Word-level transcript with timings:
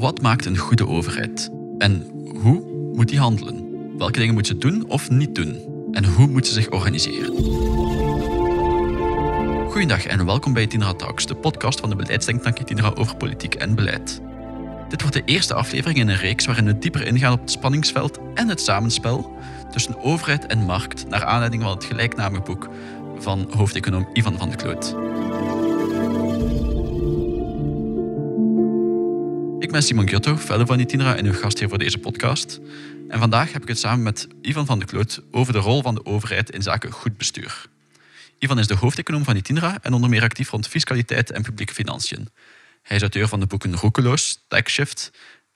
Wat 0.00 0.20
maakt 0.20 0.46
een 0.46 0.56
goede 0.56 0.86
overheid? 0.86 1.50
En 1.78 2.06
hoe 2.42 2.62
moet 2.94 3.08
die 3.08 3.18
handelen? 3.18 3.68
Welke 3.98 4.18
dingen 4.18 4.34
moet 4.34 4.46
ze 4.46 4.58
doen 4.58 4.84
of 4.88 5.10
niet 5.10 5.34
doen? 5.34 5.58
En 5.92 6.04
hoe 6.04 6.26
moet 6.26 6.46
ze 6.46 6.52
zich 6.52 6.70
organiseren? 6.70 7.34
Goedendag 9.68 10.06
en 10.06 10.26
welkom 10.26 10.52
bij 10.52 10.66
Tinra 10.66 10.94
Talks, 10.94 11.26
de 11.26 11.34
podcast 11.34 11.80
van 11.80 11.88
de 11.88 11.96
beleidsdenktank 11.96 12.56
Tinra 12.56 12.92
over 12.94 13.16
politiek 13.16 13.54
en 13.54 13.74
beleid. 13.74 14.20
Dit 14.88 15.00
wordt 15.00 15.16
de 15.16 15.24
eerste 15.24 15.54
aflevering 15.54 15.98
in 15.98 16.08
een 16.08 16.16
reeks 16.16 16.46
waarin 16.46 16.64
we 16.64 16.78
dieper 16.78 17.06
ingaan 17.06 17.32
op 17.32 17.40
het 17.40 17.50
spanningsveld 17.50 18.18
en 18.34 18.48
het 18.48 18.60
samenspel 18.60 19.36
tussen 19.70 20.02
overheid 20.02 20.46
en 20.46 20.58
markt 20.58 21.08
naar 21.08 21.24
aanleiding 21.24 21.62
van 21.62 21.72
het 21.72 21.84
gelijknamige 21.84 22.42
boek 22.42 22.68
van 23.18 23.46
hoofdeconoom 23.56 24.08
Ivan 24.12 24.38
van 24.38 24.50
de 24.50 24.56
Kloot. 24.56 24.94
Ik 29.70 29.76
ben 29.76 29.84
Simon 29.84 30.08
Giotto, 30.08 30.36
fellow 30.36 30.66
van 30.66 30.78
Itinera 30.78 31.16
en 31.16 31.26
uw 31.26 31.32
gastheer 31.32 31.68
voor 31.68 31.78
deze 31.78 31.98
podcast. 31.98 32.60
En 33.08 33.18
vandaag 33.18 33.52
heb 33.52 33.62
ik 33.62 33.68
het 33.68 33.78
samen 33.78 34.02
met 34.02 34.28
Ivan 34.42 34.66
van 34.66 34.78
de 34.78 34.84
Kloot 34.84 35.22
over 35.30 35.52
de 35.52 35.58
rol 35.58 35.82
van 35.82 35.94
de 35.94 36.04
overheid 36.04 36.50
in 36.50 36.62
zaken 36.62 36.92
goed 36.92 37.16
bestuur. 37.16 37.66
Ivan 38.38 38.58
is 38.58 38.66
de 38.66 38.74
hoofdeconoom 38.74 39.24
van 39.24 39.36
Itinera 39.36 39.78
en 39.82 39.92
onder 39.92 40.10
meer 40.10 40.22
actief 40.22 40.50
rond 40.50 40.68
fiscaliteit 40.68 41.30
en 41.30 41.42
publieke 41.42 41.74
financiën. 41.74 42.28
Hij 42.82 42.96
is 42.96 43.02
auteur 43.02 43.28
van 43.28 43.40
de 43.40 43.46
boeken 43.46 43.76
Roekeloos, 43.76 44.44
Taxshift 44.48 45.10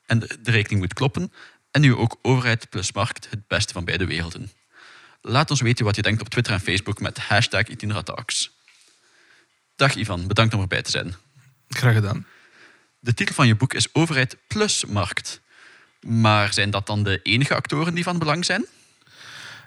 en 0.07 0.19
De 0.19 0.51
rekening 0.51 0.81
moet 0.81 0.95
kloppen 0.95 1.33
en 1.71 1.81
nu 1.81 1.95
ook 1.95 2.19
Overheid 2.23 2.71
plus 2.71 2.93
Markt, 2.93 3.31
het 3.31 3.47
beste 3.47 3.73
van 3.73 3.85
beide 3.85 4.07
werelden. 4.07 4.51
Laat 5.21 5.51
ons 5.51 5.61
weten 5.61 5.85
wat 5.85 5.97
je 5.97 6.03
denkt 6.03 6.21
op 6.21 6.29
Twitter 6.29 6.53
en 6.53 6.61
Facebook 6.61 7.01
met 7.01 7.19
hashtag 7.19 7.65
Talks. 8.05 8.51
Dag 9.77 9.95
Ivan, 9.95 10.27
bedankt 10.27 10.55
om 10.55 10.61
erbij 10.61 10.83
te 10.83 10.91
zijn. 10.91 11.15
Graag 11.69 11.95
gedaan. 11.95 12.27
De 13.05 13.15
titel 13.15 13.35
van 13.35 13.47
je 13.47 13.55
boek 13.55 13.75
is 13.75 13.89
Overheid 13.95 14.37
plus 14.47 14.85
Markt. 14.85 15.41
Maar 16.01 16.53
zijn 16.53 16.71
dat 16.71 16.87
dan 16.87 17.03
de 17.03 17.21
enige 17.23 17.55
actoren 17.55 17.95
die 17.95 18.05
van 18.05 18.19
belang 18.19 18.45
zijn? 18.45 18.67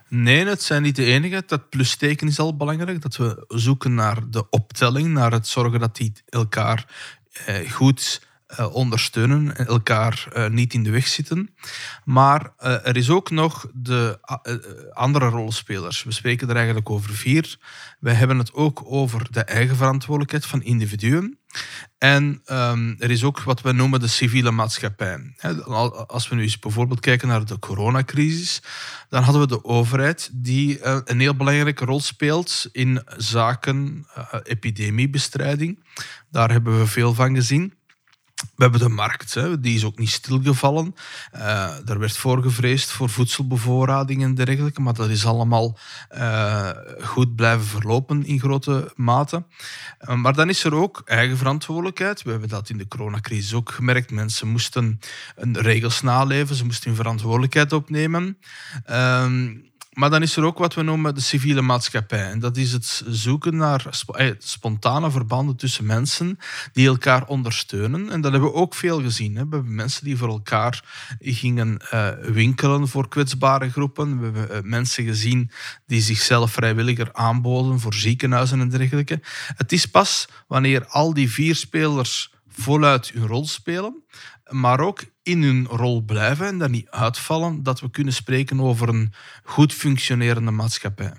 Nee, 0.07 0.45
het 0.45 0.61
zijn 0.61 0.81
niet 0.81 0.95
de 0.95 1.05
enige. 1.05 1.43
Dat 1.47 1.69
plusteken 1.69 2.27
is 2.27 2.39
al 2.39 2.55
belangrijk. 2.57 3.01
Dat 3.01 3.15
we 3.15 3.45
zoeken 3.47 3.93
naar 3.93 4.29
de 4.29 4.49
optelling, 4.49 5.07
naar 5.07 5.31
het 5.31 5.47
zorgen 5.47 5.79
dat 5.79 5.95
die 5.95 6.13
elkaar 6.29 6.85
eh, 7.45 7.71
goed 7.71 8.26
uh, 8.59 8.75
ondersteunen 8.75 9.57
en 9.57 9.67
elkaar 9.67 10.27
uh, 10.33 10.47
niet 10.47 10.73
in 10.73 10.83
de 10.83 10.89
weg 10.89 11.07
zitten. 11.07 11.55
Maar 12.03 12.53
uh, 12.59 12.87
er 12.87 12.97
is 12.97 13.09
ook 13.09 13.29
nog 13.29 13.67
de 13.73 14.19
andere 14.93 15.29
rolspelers. 15.29 16.03
We 16.03 16.11
spreken 16.11 16.49
er 16.49 16.55
eigenlijk 16.55 16.89
over 16.89 17.13
vier. 17.13 17.57
Wij 17.99 18.13
hebben 18.13 18.37
het 18.37 18.53
ook 18.53 18.81
over 18.85 19.27
de 19.31 19.41
eigen 19.41 19.75
verantwoordelijkheid 19.75 20.45
van 20.45 20.63
individuen. 20.63 21.39
En 21.97 22.41
um, 22.51 22.95
er 22.99 23.11
is 23.11 23.23
ook 23.23 23.41
wat 23.41 23.61
we 23.61 23.71
noemen 23.71 23.99
de 23.99 24.07
civiele 24.07 24.51
maatschappij. 24.51 25.33
Als 26.07 26.29
we 26.29 26.35
nu 26.35 26.41
eens 26.41 26.59
bijvoorbeeld 26.59 26.99
kijken 26.99 27.27
naar 27.27 27.45
de 27.45 27.59
coronacrisis, 27.59 28.61
dan 29.09 29.23
hadden 29.23 29.41
we 29.41 29.47
de 29.47 29.63
overheid 29.63 30.29
die 30.33 30.85
een 30.85 31.19
heel 31.19 31.35
belangrijke 31.35 31.85
rol 31.85 31.99
speelt 31.99 32.69
in 32.71 33.03
zaken 33.17 34.07
epidemiebestrijding. 34.43 35.83
Daar 36.31 36.51
hebben 36.51 36.79
we 36.79 36.87
veel 36.87 37.13
van 37.13 37.35
gezien. 37.35 37.73
We 38.37 38.63
hebben 38.63 38.79
de 38.79 38.89
markt, 38.89 39.33
hè. 39.33 39.59
die 39.59 39.75
is 39.75 39.83
ook 39.83 39.97
niet 39.99 40.09
stilgevallen. 40.09 40.95
Uh, 41.35 41.89
er 41.89 41.99
werd 41.99 42.17
voorgevreesd 42.17 42.91
voor 42.91 43.09
voedselbevoorrading 43.09 44.23
en 44.23 44.35
dergelijke, 44.35 44.81
maar 44.81 44.93
dat 44.93 45.09
is 45.09 45.25
allemaal 45.25 45.77
uh, 46.15 46.69
goed 47.01 47.35
blijven 47.35 47.65
verlopen 47.65 48.25
in 48.25 48.39
grote 48.39 48.91
mate. 48.95 49.43
Uh, 49.99 50.15
maar 50.15 50.33
dan 50.33 50.49
is 50.49 50.63
er 50.63 50.73
ook 50.73 51.01
eigen 51.05 51.37
verantwoordelijkheid. 51.37 52.23
We 52.23 52.31
hebben 52.31 52.49
dat 52.49 52.69
in 52.69 52.77
de 52.77 52.87
coronacrisis 52.87 53.53
ook 53.53 53.71
gemerkt. 53.71 54.11
Mensen 54.11 54.47
moesten 54.47 54.99
regels 55.53 56.01
naleven, 56.01 56.55
ze 56.55 56.65
moesten 56.65 56.87
hun 56.87 56.97
verantwoordelijkheid 56.97 57.73
opnemen. 57.73 58.37
Maar 59.97 60.09
dan 60.09 60.21
is 60.21 60.35
er 60.35 60.43
ook 60.43 60.57
wat 60.57 60.73
we 60.73 60.81
noemen 60.81 61.15
de 61.15 61.21
civiele 61.21 61.61
maatschappij. 61.61 62.29
En 62.29 62.39
dat 62.39 62.57
is 62.57 62.71
het 62.71 63.03
zoeken 63.07 63.55
naar 63.55 63.85
eh, 64.15 64.31
spontane 64.37 65.11
verbanden 65.11 65.55
tussen 65.55 65.85
mensen 65.85 66.39
die 66.73 66.87
elkaar 66.87 67.27
ondersteunen. 67.27 68.09
En 68.09 68.21
dat 68.21 68.31
hebben 68.31 68.49
we 68.49 68.55
ook 68.55 68.75
veel 68.75 69.01
gezien. 69.01 69.33
We 69.33 69.37
hebben 69.37 69.75
mensen 69.75 70.03
die 70.03 70.17
voor 70.17 70.27
elkaar 70.27 70.83
gingen 71.19 71.81
uh, 71.93 72.09
winkelen 72.21 72.87
voor 72.87 73.07
kwetsbare 73.07 73.69
groepen. 73.69 74.19
We 74.19 74.23
hebben 74.23 74.47
uh, 74.51 74.71
mensen 74.71 75.05
gezien 75.05 75.51
die 75.85 76.01
zichzelf 76.01 76.51
vrijwilliger 76.51 77.13
aanboden 77.13 77.79
voor 77.79 77.93
ziekenhuizen 77.93 78.59
en 78.59 78.69
dergelijke. 78.69 79.19
Het 79.55 79.71
is 79.71 79.85
pas 79.85 80.27
wanneer 80.47 80.85
al 80.85 81.13
die 81.13 81.31
vier 81.31 81.55
spelers 81.55 82.31
voluit 82.47 83.11
hun 83.13 83.27
rol 83.27 83.47
spelen, 83.47 84.03
maar 84.49 84.79
ook 84.79 85.03
in 85.23 85.43
hun 85.43 85.67
rol 85.67 86.01
blijven 86.01 86.47
en 86.47 86.57
daar 86.57 86.69
niet 86.69 86.89
uitvallen, 86.89 87.63
dat 87.63 87.79
we 87.79 87.89
kunnen 87.89 88.13
spreken 88.13 88.59
over 88.59 88.89
een 88.89 89.13
goed 89.43 89.73
functionerende 89.73 90.51
maatschappij. 90.51 91.13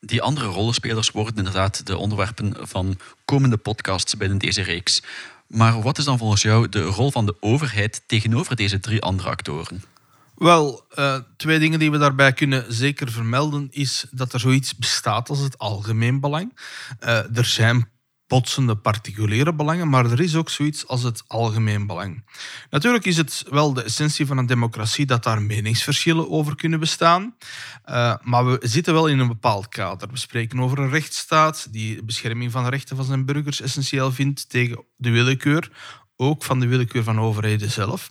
Die 0.00 0.22
andere 0.22 0.46
rollenspelers 0.46 1.10
worden 1.10 1.36
inderdaad 1.36 1.86
de 1.86 1.96
onderwerpen 1.96 2.56
van 2.60 2.98
komende 3.24 3.56
podcasts 3.56 4.16
binnen 4.16 4.38
deze 4.38 4.62
reeks. 4.62 5.02
Maar 5.46 5.82
wat 5.82 5.98
is 5.98 6.04
dan 6.04 6.18
volgens 6.18 6.42
jou 6.42 6.68
de 6.68 6.82
rol 6.82 7.10
van 7.10 7.26
de 7.26 7.36
overheid 7.40 8.02
tegenover 8.06 8.56
deze 8.56 8.80
drie 8.80 9.02
andere 9.02 9.28
actoren? 9.28 9.82
Wel, 10.34 10.86
uh, 10.98 11.18
twee 11.36 11.58
dingen 11.58 11.78
die 11.78 11.90
we 11.90 11.98
daarbij 11.98 12.32
kunnen 12.32 12.74
zeker 12.74 13.10
vermelden, 13.10 13.68
is 13.70 14.06
dat 14.10 14.32
er 14.32 14.40
zoiets 14.40 14.76
bestaat 14.76 15.28
als 15.28 15.38
het 15.38 15.58
algemeen 15.58 16.20
belang. 16.20 16.58
Uh, 17.00 17.36
er 17.36 17.44
zijn 17.44 17.88
botsende 18.34 18.74
particuliere 18.74 19.54
belangen, 19.54 19.88
maar 19.88 20.10
er 20.10 20.20
is 20.20 20.36
ook 20.36 20.50
zoiets 20.50 20.86
als 20.86 21.02
het 21.02 21.24
algemeen 21.26 21.86
belang. 21.86 22.24
Natuurlijk 22.70 23.04
is 23.04 23.16
het 23.16 23.44
wel 23.50 23.72
de 23.72 23.82
essentie 23.82 24.26
van 24.26 24.38
een 24.38 24.46
democratie 24.46 25.06
dat 25.06 25.22
daar 25.22 25.42
meningsverschillen 25.42 26.30
over 26.30 26.56
kunnen 26.56 26.80
bestaan, 26.80 27.34
uh, 27.86 28.14
maar 28.22 28.46
we 28.46 28.58
zitten 28.60 28.94
wel 28.94 29.06
in 29.06 29.18
een 29.18 29.28
bepaald 29.28 29.68
kader. 29.68 30.08
We 30.10 30.18
spreken 30.18 30.60
over 30.60 30.78
een 30.78 30.90
rechtsstaat 30.90 31.72
die 31.72 31.96
de 31.96 32.04
bescherming 32.04 32.50
van 32.50 32.64
de 32.64 32.70
rechten 32.70 32.96
van 32.96 33.04
zijn 33.04 33.24
burgers 33.24 33.60
essentieel 33.60 34.12
vindt 34.12 34.48
tegen 34.48 34.84
de 34.96 35.10
willekeur 35.10 35.70
ook 36.24 36.44
van 36.44 36.60
de 36.60 36.66
willekeur 36.66 37.02
van 37.02 37.20
overheden 37.20 37.70
zelf. 37.70 38.10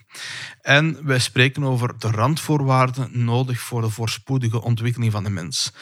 En 0.62 1.06
wij 1.06 1.20
spreken 1.20 1.64
over 1.64 2.00
de 2.00 2.08
randvoorwaarden 2.08 3.24
nodig 3.24 3.60
voor 3.60 3.82
de 3.82 3.90
voorspoedige 3.90 4.62
ontwikkeling 4.62 5.12
van 5.12 5.24
de 5.24 5.30
mens. 5.30 5.74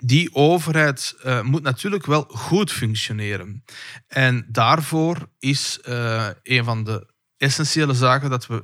Die 0.00 0.34
overheid 0.34 1.16
uh, 1.24 1.42
moet 1.42 1.62
natuurlijk 1.62 2.06
wel 2.06 2.24
goed 2.28 2.72
functioneren. 2.72 3.64
En 4.06 4.46
daarvoor 4.48 5.28
is 5.38 5.78
uh, 5.88 6.28
een 6.42 6.64
van 6.64 6.84
de 6.84 7.06
essentiële 7.38 7.94
zaken 7.94 8.30
dat 8.30 8.46
we 8.46 8.62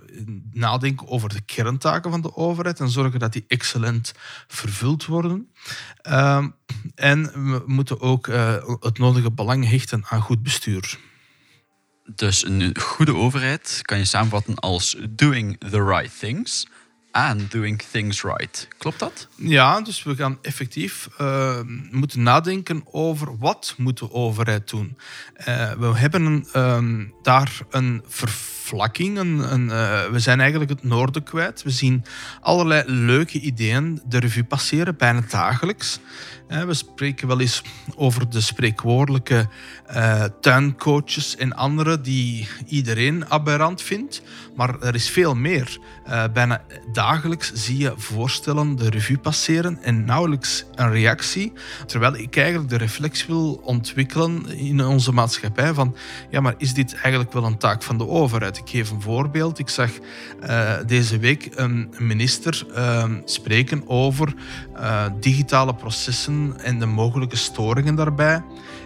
nadenken 0.52 1.08
over 1.08 1.28
de 1.28 1.41
kerntaken 1.41 2.10
van 2.10 2.20
de 2.20 2.36
overheid 2.36 2.80
en 2.80 2.91
zorgen 2.91 3.18
dat 3.18 3.32
die 3.32 3.44
excellent 3.48 4.12
vervuld 4.46 5.06
worden. 5.06 5.52
Uh, 6.08 6.46
en 6.94 7.22
we 7.50 7.62
moeten 7.66 8.00
ook 8.00 8.26
uh, 8.26 8.54
het 8.80 8.98
nodige 8.98 9.30
belang 9.30 9.68
hechten 9.68 10.04
aan 10.08 10.20
goed 10.20 10.42
bestuur. 10.42 10.98
Dus 12.06 12.44
een 12.44 12.76
goede 12.81 13.15
overheid 13.15 13.81
kan 13.82 13.98
je 13.98 14.04
samenvatten 14.04 14.54
als 14.54 14.97
doing 15.10 15.59
the 15.70 15.84
right 15.84 16.19
things 16.19 16.66
and 17.10 17.50
doing 17.50 17.82
things 17.91 18.22
right. 18.22 18.69
Klopt 18.78 18.98
dat? 18.98 19.28
Ja, 19.37 19.81
dus 19.81 20.03
we 20.03 20.15
gaan 20.15 20.38
effectief 20.42 21.09
uh, 21.20 21.60
moeten 21.91 22.22
nadenken 22.22 22.84
over 22.91 23.38
wat 23.38 23.75
moet 23.76 23.98
de 23.98 24.12
overheid 24.12 24.70
doen. 24.70 24.98
Uh, 25.48 25.72
we 25.72 25.87
hebben 25.87 26.47
uh, 26.56 26.78
daar 27.22 27.59
een 27.70 28.03
vervlakking. 28.64 29.19
Een, 29.19 29.52
een, 29.52 29.64
uh, 29.64 30.04
we 30.04 30.19
zijn 30.19 30.41
eigenlijk 30.41 30.70
het 30.70 30.82
noorden 30.82 31.22
kwijt. 31.22 31.62
We 31.62 31.70
zien 31.70 32.04
allerlei 32.41 32.82
leuke 32.86 33.41
ideeën 33.41 34.00
de 34.08 34.19
revue 34.19 34.44
passeren, 34.44 34.97
bijna 34.97 35.22
dagelijks. 35.28 36.00
We 36.66 36.74
spreken 36.74 37.28
wel 37.28 37.41
eens 37.41 37.62
over 37.97 38.30
de 38.30 38.41
spreekwoordelijke 38.41 39.48
uh, 39.91 40.24
tuincoaches 40.41 41.36
en 41.36 41.53
anderen 41.56 42.03
die 42.03 42.48
iedereen 42.66 43.30
aberrant 43.30 43.83
vindt. 43.83 44.22
Maar 44.56 44.80
er 44.80 44.94
is 44.94 45.10
veel 45.10 45.34
meer. 45.34 45.78
Bijna 46.33 46.62
dagelijks 46.92 47.53
zie 47.53 47.78
je 47.78 47.92
voorstellen 47.97 48.77
de 48.77 48.91
revue 48.91 49.18
passeren 49.18 49.83
en 49.83 50.04
nauwelijks 50.04 50.65
een 50.74 50.91
reactie. 50.91 51.53
Terwijl 51.86 52.15
ik 52.16 52.36
eigenlijk 52.36 52.68
de 52.68 52.77
reflex 52.77 53.27
wil 53.27 53.60
ontwikkelen 53.65 54.48
in 54.48 54.84
onze 54.84 55.12
maatschappij 55.12 55.74
van 55.74 55.97
ja, 56.30 56.41
maar 56.41 56.54
is 56.59 56.74
dit 56.74 56.94
eigenlijk 56.94 57.33
wel 57.33 57.44
een 57.44 57.59
taak 57.59 57.83
van 57.83 57.98
de 57.98 58.09
overheid? 58.09 58.53
Ik 58.59 58.71
geef 58.71 58.91
een 58.91 59.01
voorbeeld. 59.01 59.59
Ik 59.59 59.68
zag 59.68 59.91
uh, 60.42 60.72
deze 60.86 61.18
week 61.18 61.48
een 61.54 61.95
minister 61.98 62.66
spreken 63.24 63.89
over 63.89 64.34
digitale 65.21 65.74
processen 65.74 66.54
en 66.62 66.78
de 66.78 66.86
mogelijke 66.86 67.36
storingen 67.36 67.95
daarbij. 67.95 68.42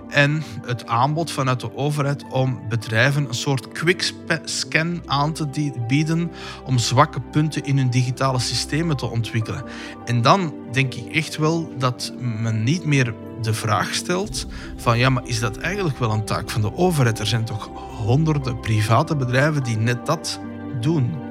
En 0.09 0.43
het 0.67 0.87
aanbod 0.87 1.31
vanuit 1.31 1.61
de 1.61 1.77
overheid 1.77 2.25
om 2.31 2.61
bedrijven 2.69 3.29
een 3.29 3.35
soort 3.35 3.69
quickscan 3.69 5.03
aan 5.07 5.33
te 5.33 5.73
bieden 5.87 6.31
om 6.65 6.79
zwakke 6.79 7.21
punten 7.21 7.65
in 7.65 7.77
hun 7.77 7.91
digitale 7.91 8.39
systemen 8.39 8.97
te 8.97 9.07
ontwikkelen. 9.07 9.65
En 10.05 10.23
dan 10.23 10.55
denk 10.73 10.95
ik 10.95 11.15
echt 11.15 11.37
wel 11.37 11.73
dat 11.79 12.13
men 12.19 12.63
niet 12.63 12.85
meer 12.85 13.15
de 13.43 13.55
vraag 13.55 13.95
stelt 13.95 14.47
van 14.77 14.99
ja, 14.99 15.09
maar 15.09 15.27
is 15.27 15.41
dat 15.41 15.57
eigenlijk 15.57 15.99
wel 15.99 16.11
een 16.11 16.25
taak 16.25 16.51
van 16.51 16.61
de 16.61 16.77
overheid? 16.77 17.19
Er 17.19 17.27
zijn 17.27 17.45
toch 17.45 17.71
honderden 17.99 18.61
private 18.61 19.17
bedrijven 19.17 19.63
die 19.63 19.77
net 19.77 20.07
dat 20.07 20.41
doen. 20.81 21.27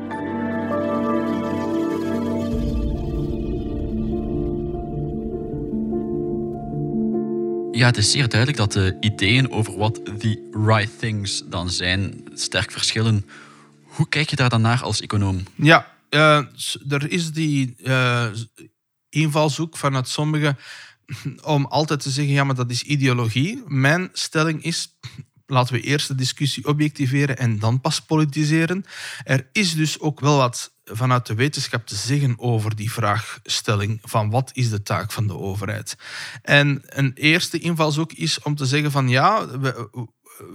Ja, 7.71 7.85
het 7.85 7.97
is 7.97 8.11
zeer 8.11 8.29
duidelijk 8.29 8.57
dat 8.57 8.71
de 8.71 8.97
ideeën 8.99 9.51
over 9.51 9.77
wat 9.77 10.05
the 10.05 10.49
right 10.65 10.99
things 10.99 11.43
dan 11.45 11.69
zijn 11.69 12.23
sterk 12.33 12.71
verschillen. 12.71 13.25
Hoe 13.83 14.07
kijk 14.09 14.29
je 14.29 14.35
daar 14.35 14.49
dan 14.49 14.61
naar 14.61 14.83
als 14.83 15.01
econoom? 15.01 15.43
Ja, 15.55 15.95
uh, 16.09 16.37
er 16.89 17.11
is 17.11 17.31
die 17.31 17.75
uh, 17.83 18.27
invalshoek 19.09 19.77
vanuit 19.77 20.07
sommigen 20.07 20.57
om 21.43 21.65
altijd 21.65 21.99
te 21.99 22.09
zeggen, 22.09 22.33
ja, 22.33 22.43
maar 22.43 22.55
dat 22.55 22.71
is 22.71 22.83
ideologie. 22.83 23.63
Mijn 23.67 24.09
stelling 24.13 24.63
is, 24.63 24.97
laten 25.47 25.73
we 25.73 25.81
eerst 25.81 26.07
de 26.07 26.15
discussie 26.15 26.65
objectiveren 26.65 27.37
en 27.37 27.59
dan 27.59 27.81
pas 27.81 28.01
politiseren. 28.01 28.85
Er 29.23 29.49
is 29.51 29.75
dus 29.75 29.99
ook 29.99 30.19
wel 30.19 30.37
wat 30.37 30.75
vanuit 30.85 31.25
de 31.25 31.35
wetenschap 31.35 31.85
te 31.85 31.95
zeggen 31.95 32.39
over 32.39 32.75
die 32.75 32.91
vraagstelling 32.91 33.99
van 34.01 34.29
wat 34.29 34.51
is 34.53 34.69
de 34.69 34.83
taak 34.83 35.11
van 35.11 35.27
de 35.27 35.37
overheid. 35.37 35.95
En 36.41 36.81
een 36.85 37.11
eerste 37.13 37.59
invalshoek 37.59 38.13
is 38.13 38.41
om 38.41 38.55
te 38.55 38.65
zeggen 38.65 38.91
van 38.91 39.09
ja, 39.09 39.59
we, 39.59 39.89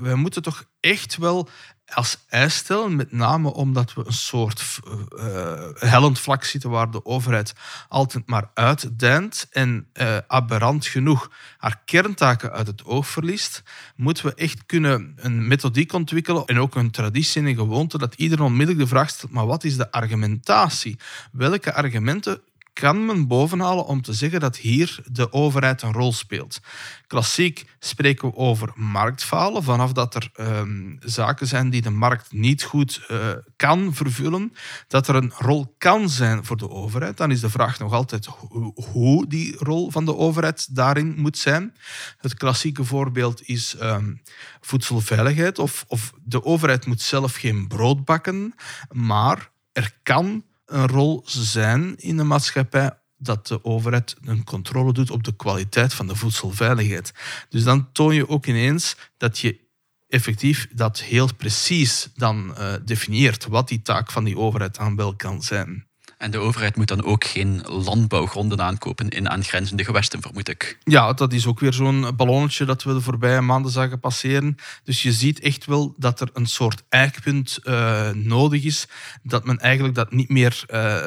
we 0.01 0.15
moeten 0.17 0.43
toch 0.43 0.65
echt 0.81 1.17
wel 1.17 1.49
als 1.95 2.19
eis 2.29 2.57
stellen, 2.57 2.97
met 2.97 3.13
name 3.13 3.53
omdat 3.53 3.95
we 3.95 4.07
een 4.07 4.13
soort 4.13 4.79
uh, 5.17 5.69
hellend 5.75 6.19
vlak 6.19 6.45
zitten 6.45 6.71
waar 6.71 6.91
de 6.91 7.05
overheid 7.05 7.53
altijd 7.89 8.27
maar 8.29 8.51
uitdijnt 8.55 9.47
en 9.51 9.87
uh, 9.95 10.17
aberrant 10.27 10.87
genoeg 10.87 11.31
haar 11.59 11.81
kerntaken 11.85 12.53
uit 12.53 12.67
het 12.67 12.85
oog 12.85 13.07
verliest, 13.07 13.63
moeten 13.97 14.27
we 14.27 14.35
echt 14.35 14.67
kunnen 14.67 15.13
een 15.17 15.49
methodiek 15.49 15.93
ontwikkelen 15.93 16.45
en 16.45 16.59
ook 16.59 16.75
een 16.75 16.91
traditie 16.91 17.43
en 17.43 17.49
een 17.49 17.55
gewoonte 17.55 17.99
dat 17.99 18.15
iedereen 18.15 18.45
onmiddellijk 18.45 18.85
de 18.85 18.95
vraag 18.95 19.09
stelt, 19.09 19.33
maar 19.33 19.47
wat 19.47 19.65
is 19.65 19.77
de 19.77 19.91
argumentatie? 19.91 20.99
Welke 21.33 21.75
argumenten 21.75 22.41
kan 22.73 23.07
men 23.07 23.27
bovenhalen 23.27 23.87
om 23.87 24.03
te 24.03 24.13
zeggen 24.13 24.41
dat 24.41 24.57
hier 24.57 24.99
de 25.05 25.33
overheid 25.33 25.83
een 25.83 25.93
rol 25.93 26.13
speelt. 26.13 26.61
Klassiek 27.07 27.65
spreken 27.79 28.29
we 28.29 28.37
over 28.37 28.73
marktfalen, 28.75 29.63
vanaf 29.63 29.93
dat 29.93 30.15
er 30.15 30.31
um, 30.41 30.97
zaken 31.01 31.47
zijn 31.47 31.71
die 31.71 31.83
de 31.83 31.91
markt 31.91 32.33
niet 32.33 32.63
goed 32.63 33.07
uh, 33.11 33.29
kan 33.57 33.95
vervullen, 33.95 34.53
dat 34.89 35.09
er 35.09 35.15
een 35.15 35.33
rol 35.39 35.75
kan 35.79 36.09
zijn 36.09 36.45
voor 36.45 36.57
de 36.57 36.71
overheid. 36.71 37.17
Dan 37.17 37.31
is 37.31 37.41
de 37.41 37.51
vraag 37.51 37.79
nog 37.79 37.93
altijd 37.93 38.29
hoe 38.75 39.27
die 39.27 39.57
rol 39.59 39.91
van 39.91 40.05
de 40.05 40.17
overheid 40.17 40.75
daarin 40.75 41.15
moet 41.17 41.39
zijn. 41.39 41.75
Het 42.17 42.35
klassieke 42.35 42.85
voorbeeld 42.85 43.43
is 43.49 43.77
um, 43.81 44.23
voedselveiligheid, 44.61 45.59
of, 45.59 45.85
of 45.89 46.13
de 46.25 46.45
overheid 46.45 46.87
moet 46.87 47.01
zelf 47.03 47.35
geen 47.35 47.69
brood 47.69 48.05
bakken, 48.05 48.55
maar 48.91 49.51
er 49.73 49.99
kan 50.03 50.45
een 50.73 50.89
rol 50.89 51.23
zijn 51.27 51.95
in 51.99 52.17
de 52.17 52.23
maatschappij 52.23 52.99
dat 53.17 53.47
de 53.47 53.65
overheid 53.65 54.17
een 54.25 54.45
controle 54.45 54.93
doet 54.93 55.11
op 55.11 55.25
de 55.25 55.37
kwaliteit 55.37 55.95
van 55.95 56.07
de 56.07 56.17
voedselveiligheid. 56.17 57.13
Dus 57.49 57.65
dan 57.65 57.93
toon 57.93 58.15
je 58.15 58.29
ook 58.29 58.47
ineens 58.47 58.97
dat 59.17 59.39
je 59.39 59.61
effectief 60.09 60.69
dat 60.73 61.01
heel 61.01 61.35
precies 61.35 62.09
dan 62.15 62.55
uh, 62.59 62.75
definieert 62.85 63.47
wat 63.47 63.69
die 63.69 63.83
taak 63.83 64.11
van 64.11 64.25
die 64.25 64.39
overheid 64.39 64.79
aan 64.79 64.97
wel 64.97 65.17
kan 65.17 65.43
zijn. 65.43 65.87
En 66.23 66.31
de 66.31 66.39
overheid 66.39 66.77
moet 66.77 66.89
dan 66.89 67.05
ook 67.05 67.25
geen 67.25 67.63
landbouwgronden 67.67 68.63
aankopen 68.63 69.09
in 69.09 69.29
aangrenzende 69.29 69.85
gewesten, 69.85 70.23
vermoed 70.23 70.49
ik. 70.49 70.79
Ja, 70.85 71.13
dat 71.13 71.33
is 71.33 71.47
ook 71.47 71.61
weer 71.61 71.73
zo'n 71.73 72.17
ballonnetje 72.17 72.65
dat 72.65 72.83
we 72.83 72.93
de 72.93 73.01
voorbije 73.01 73.41
maanden 73.41 73.71
zagen 73.71 74.01
passeren. 74.01 74.57
Dus 74.85 75.03
je 75.03 75.13
ziet 75.13 75.41
echt 75.41 75.67
wel 75.67 75.95
dat 75.97 76.21
er 76.21 76.31
een 76.33 76.47
soort 76.47 76.83
eikpunt 76.89 77.59
uh, 77.65 78.11
nodig 78.11 78.65
is, 78.65 78.87
dat 79.23 79.45
men 79.45 79.59
eigenlijk 79.59 79.95
dat 79.95 80.13
niet 80.13 80.29
meer... 80.29 80.65
Uh, 80.71 81.05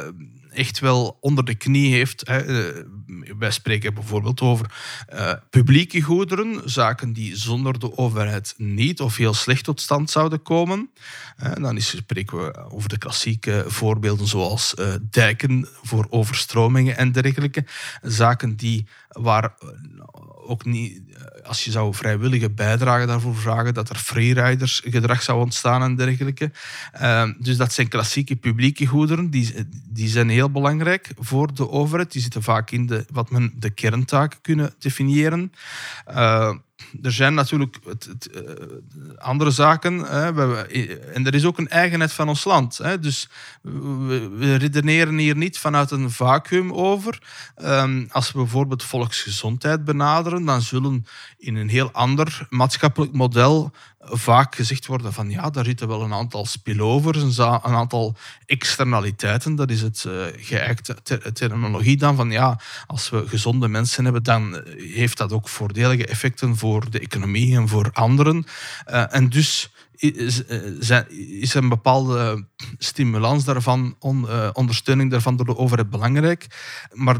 echt 0.55 0.79
wel 0.79 1.17
onder 1.21 1.45
de 1.45 1.55
knie 1.55 1.93
heeft. 1.93 2.27
Hè. 2.27 2.39
Eh, 2.39 2.83
wij 3.37 3.51
spreken 3.51 3.93
bijvoorbeeld 3.93 4.41
over 4.41 4.71
uh, 5.13 5.33
publieke 5.49 6.01
goederen, 6.01 6.61
zaken 6.69 7.13
die 7.13 7.35
zonder 7.35 7.79
de 7.79 7.97
overheid 7.97 8.53
niet 8.57 9.01
of 9.01 9.15
heel 9.15 9.33
slecht 9.33 9.63
tot 9.63 9.81
stand 9.81 10.09
zouden 10.09 10.41
komen. 10.41 10.89
Dan 11.53 11.77
is, 11.77 11.87
spreken 11.87 12.37
we 12.37 12.71
over 12.71 12.89
de 12.89 12.97
klassieke 12.97 13.63
voorbeelden 13.67 14.27
zoals 14.27 14.75
uh, 14.79 14.93
dijken 15.09 15.67
voor 15.81 16.07
overstromingen 16.09 16.97
en 16.97 17.11
dergelijke. 17.11 17.65
Zaken 18.01 18.55
die 18.55 18.87
waar 19.07 19.53
ook 20.45 20.65
niet, 20.65 21.01
als 21.43 21.63
je 21.63 21.71
zou 21.71 21.93
vrijwillige 21.93 22.49
bijdrage 22.49 23.05
daarvoor 23.05 23.35
vragen, 23.35 23.73
dat 23.73 23.89
er 23.89 23.95
freeriders 23.95 24.81
gedrag 24.85 25.21
zou 25.21 25.41
ontstaan 25.41 25.81
en 25.81 25.95
dergelijke. 25.95 26.51
Uh, 27.01 27.29
dus 27.39 27.57
dat 27.57 27.73
zijn 27.73 27.87
klassieke 27.87 28.35
publieke 28.35 28.85
goederen, 28.85 29.29
die, 29.29 29.53
die 29.89 30.07
zijn 30.07 30.29
heel 30.29 30.51
belangrijk 30.51 31.11
voor 31.17 31.53
de 31.53 31.69
overheid. 31.69 32.11
Die 32.11 32.21
zitten 32.21 32.43
vaak 32.43 32.71
in 32.71 32.85
de, 32.85 33.05
wat 33.11 33.29
men 33.29 33.53
de 33.57 33.69
kerntaken 33.69 34.41
kunnen 34.41 34.73
definiëren. 34.79 35.51
Uh, 36.09 36.53
er 37.01 37.11
zijn 37.11 37.33
natuurlijk 37.33 37.77
het, 37.85 38.05
het, 38.05 38.29
uh, 38.35 38.41
andere 39.17 39.51
zaken. 39.51 39.99
Hè. 39.99 40.33
We, 40.33 40.67
en 41.13 41.25
er 41.25 41.33
is 41.33 41.45
ook 41.45 41.57
een 41.57 41.69
eigenheid 41.69 42.13
van 42.13 42.27
ons 42.27 42.43
land. 42.43 42.77
Hè. 42.77 42.99
Dus 42.99 43.29
we, 43.61 44.55
redeneren 44.55 45.17
hier 45.17 45.35
niet 45.35 45.57
vanuit 45.57 45.91
een 45.91 46.11
vacuüm 46.11 46.73
over. 46.73 47.21
Um, 47.61 48.07
als 48.11 48.31
we 48.31 48.37
bijvoorbeeld 48.37 48.83
volksgezondheid 48.83 49.85
benaderen, 49.85 50.45
dan 50.45 50.61
zullen 50.61 51.05
in 51.37 51.55
een 51.55 51.69
heel 51.69 51.91
ander 51.91 52.47
maatschappelijk 52.49 53.13
model 53.13 53.71
vaak 54.07 54.55
gezegd 54.55 54.85
worden 54.85 55.13
van 55.13 55.29
ja, 55.29 55.49
daar 55.49 55.65
zitten 55.65 55.87
wel 55.87 56.01
een 56.01 56.13
aantal 56.13 56.45
spillovers, 56.45 57.37
een, 57.37 57.61
aantal 57.61 58.15
externaliteiten. 58.45 59.55
Dat 59.55 59.69
is 59.69 59.81
het 59.81 60.03
uh, 60.07 60.25
geëikte 60.35 60.95
terminologie 61.33 61.97
dan 61.97 62.15
van 62.15 62.31
ja, 62.31 62.59
als 62.87 63.09
we 63.09 63.27
gezonde 63.27 63.67
mensen 63.67 64.03
hebben, 64.03 64.23
dan 64.23 64.63
heeft 64.77 65.17
dat 65.17 65.31
ook 65.31 65.49
voordelige 65.49 66.05
effecten 66.05 66.57
voor 66.57 66.89
de 66.89 66.99
economie 66.99 67.55
en 67.55 67.67
voor 67.67 67.89
anderen. 67.93 68.45
Uh, 68.89 69.15
en 69.15 69.29
dus 69.29 69.69
is, 69.95 70.43
is 71.39 71.53
een 71.53 71.69
bepaalde 71.69 72.45
stimulans 72.77 73.43
daarvan, 73.43 73.95
on, 73.99 74.27
ondersteuning 74.53 75.11
daarvan 75.11 75.35
door 75.35 75.45
de 75.45 75.57
overheid 75.57 75.89
belangrijk. 75.89 76.47
Maar 76.91 77.17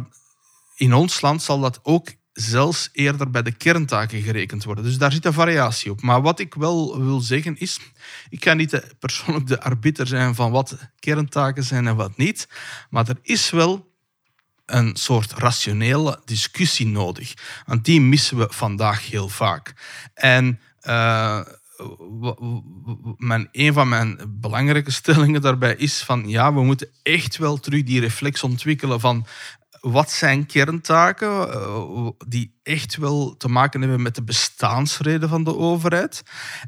in 0.75 0.93
ons 0.93 1.21
land 1.21 1.41
zal 1.41 1.59
dat 1.59 1.79
ook 1.83 2.07
zelfs 2.35 2.89
eerder 2.91 3.29
bij 3.29 3.41
de 3.41 3.51
kerntaken 3.51 4.21
gerekend 4.21 4.63
worden. 4.63 4.83
Dus 4.83 4.97
daar 4.97 5.11
zit 5.11 5.25
een 5.25 5.33
variatie 5.33 5.91
op. 5.91 6.01
Maar 6.01 6.21
wat 6.21 6.39
ik 6.39 6.53
wel 6.53 7.03
wil 7.03 7.19
zeggen 7.19 7.57
is, 7.57 7.79
ik 8.29 8.43
ga 8.43 8.53
niet 8.53 8.95
persoonlijk 8.99 9.47
de 9.47 9.61
arbiter 9.61 10.07
zijn 10.07 10.35
van 10.35 10.51
wat 10.51 10.77
kerntaken 10.99 11.63
zijn 11.63 11.87
en 11.87 11.95
wat 11.95 12.17
niet, 12.17 12.47
maar 12.89 13.09
er 13.09 13.19
is 13.21 13.49
wel 13.49 13.93
een 14.65 14.95
soort 14.95 15.33
rationele 15.33 16.21
discussie 16.25 16.87
nodig. 16.87 17.33
Want 17.65 17.85
die 17.85 18.01
missen 18.01 18.37
we 18.37 18.47
vandaag 18.49 19.09
heel 19.09 19.29
vaak. 19.29 19.73
En 20.13 20.59
uh, 20.83 21.41
mijn, 23.17 23.49
een 23.51 23.73
van 23.73 23.89
mijn 23.89 24.19
belangrijke 24.27 24.91
stellingen 25.01 25.41
daarbij 25.41 25.75
is 25.75 26.01
van 26.01 26.29
ja, 26.29 26.53
we 26.53 26.63
moeten 26.63 26.89
echt 27.03 27.37
wel 27.37 27.57
terug 27.57 27.83
die 27.83 27.99
reflex 27.99 28.43
ontwikkelen 28.43 28.99
van 28.99 29.25
wat 29.91 30.11
zijn 30.11 30.45
kerntaken 30.45 31.27
uh, 31.27 32.09
die 32.27 32.59
echt 32.63 32.97
wel 32.97 33.37
te 33.37 33.47
maken 33.47 33.81
hebben 33.81 34.01
met 34.01 34.15
de 34.15 34.23
bestaansreden 34.23 35.29
van 35.29 35.43
de 35.43 35.57
overheid. 35.57 36.23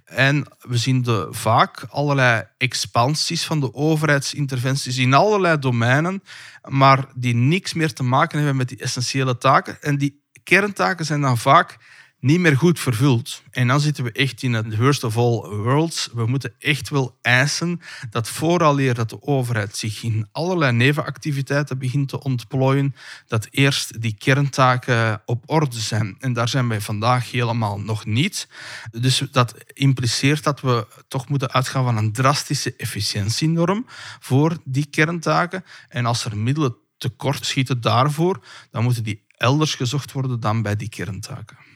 En 0.05 0.45
we 0.59 0.77
zien 0.77 1.01
de, 1.01 1.27
vaak 1.29 1.85
allerlei 1.89 2.43
expansies 2.57 3.45
van 3.45 3.59
de 3.59 3.73
overheidsinterventies 3.73 4.97
in 4.97 5.13
allerlei 5.13 5.59
domeinen, 5.59 6.23
maar 6.67 7.05
die 7.15 7.35
niks 7.35 7.73
meer 7.73 7.93
te 7.93 8.03
maken 8.03 8.37
hebben 8.37 8.55
met 8.55 8.69
die 8.69 8.79
essentiële 8.79 9.37
taken. 9.37 9.81
En 9.81 9.97
die 9.97 10.23
kerntaken 10.43 11.05
zijn 11.05 11.21
dan 11.21 11.37
vaak 11.37 11.77
niet 12.19 12.39
meer 12.39 12.57
goed 12.57 12.79
vervuld. 12.79 13.41
En 13.51 13.67
dan 13.67 13.79
zitten 13.79 14.03
we 14.03 14.11
echt 14.11 14.43
in 14.43 14.53
het 14.53 14.77
worst 14.77 15.03
of 15.03 15.17
all 15.17 15.49
worlds. 15.49 16.09
We 16.13 16.25
moeten 16.25 16.53
echt 16.59 16.89
wel 16.89 17.17
eisen 17.21 17.81
dat 18.09 18.29
vooraleer 18.29 18.93
dat 18.93 19.09
de 19.09 19.21
overheid 19.21 19.77
zich 19.77 20.03
in 20.03 20.27
allerlei 20.31 20.71
nevenactiviteiten 20.71 21.77
begint 21.77 22.09
te 22.09 22.23
ontplooien, 22.23 22.95
dat 23.27 23.47
eerst 23.51 24.01
die 24.01 24.15
kerntaken 24.17 25.21
op 25.25 25.43
orde 25.45 25.79
zijn. 25.79 26.15
En 26.19 26.33
daar 26.33 26.49
zijn 26.49 26.67
wij 26.67 26.81
vandaag 26.81 27.31
helemaal 27.31 27.79
nog 27.79 28.05
niet. 28.05 28.47
Dus 28.91 29.23
dat 29.31 29.55
impliceert 29.73 30.43
dat 30.43 30.61
we 30.61 30.87
toch 31.07 31.29
moeten 31.29 31.51
uitgaan 31.51 31.83
van 31.83 31.97
een 31.97 32.11
drastische 32.11 32.75
efficiëntienorm 32.75 33.85
voor 34.19 34.57
die 34.63 34.85
kerntaken. 34.85 35.63
En 35.89 36.05
als 36.05 36.25
er 36.25 36.37
middelen 36.37 36.75
tekort 36.97 37.45
schieten 37.45 37.81
daarvoor, 37.81 38.45
dan 38.71 38.83
moeten 38.83 39.03
die 39.03 39.25
elders 39.37 39.75
gezocht 39.75 40.11
worden 40.11 40.39
dan 40.39 40.61
bij 40.61 40.75
die 40.75 40.89
kerntaken. 40.89 41.66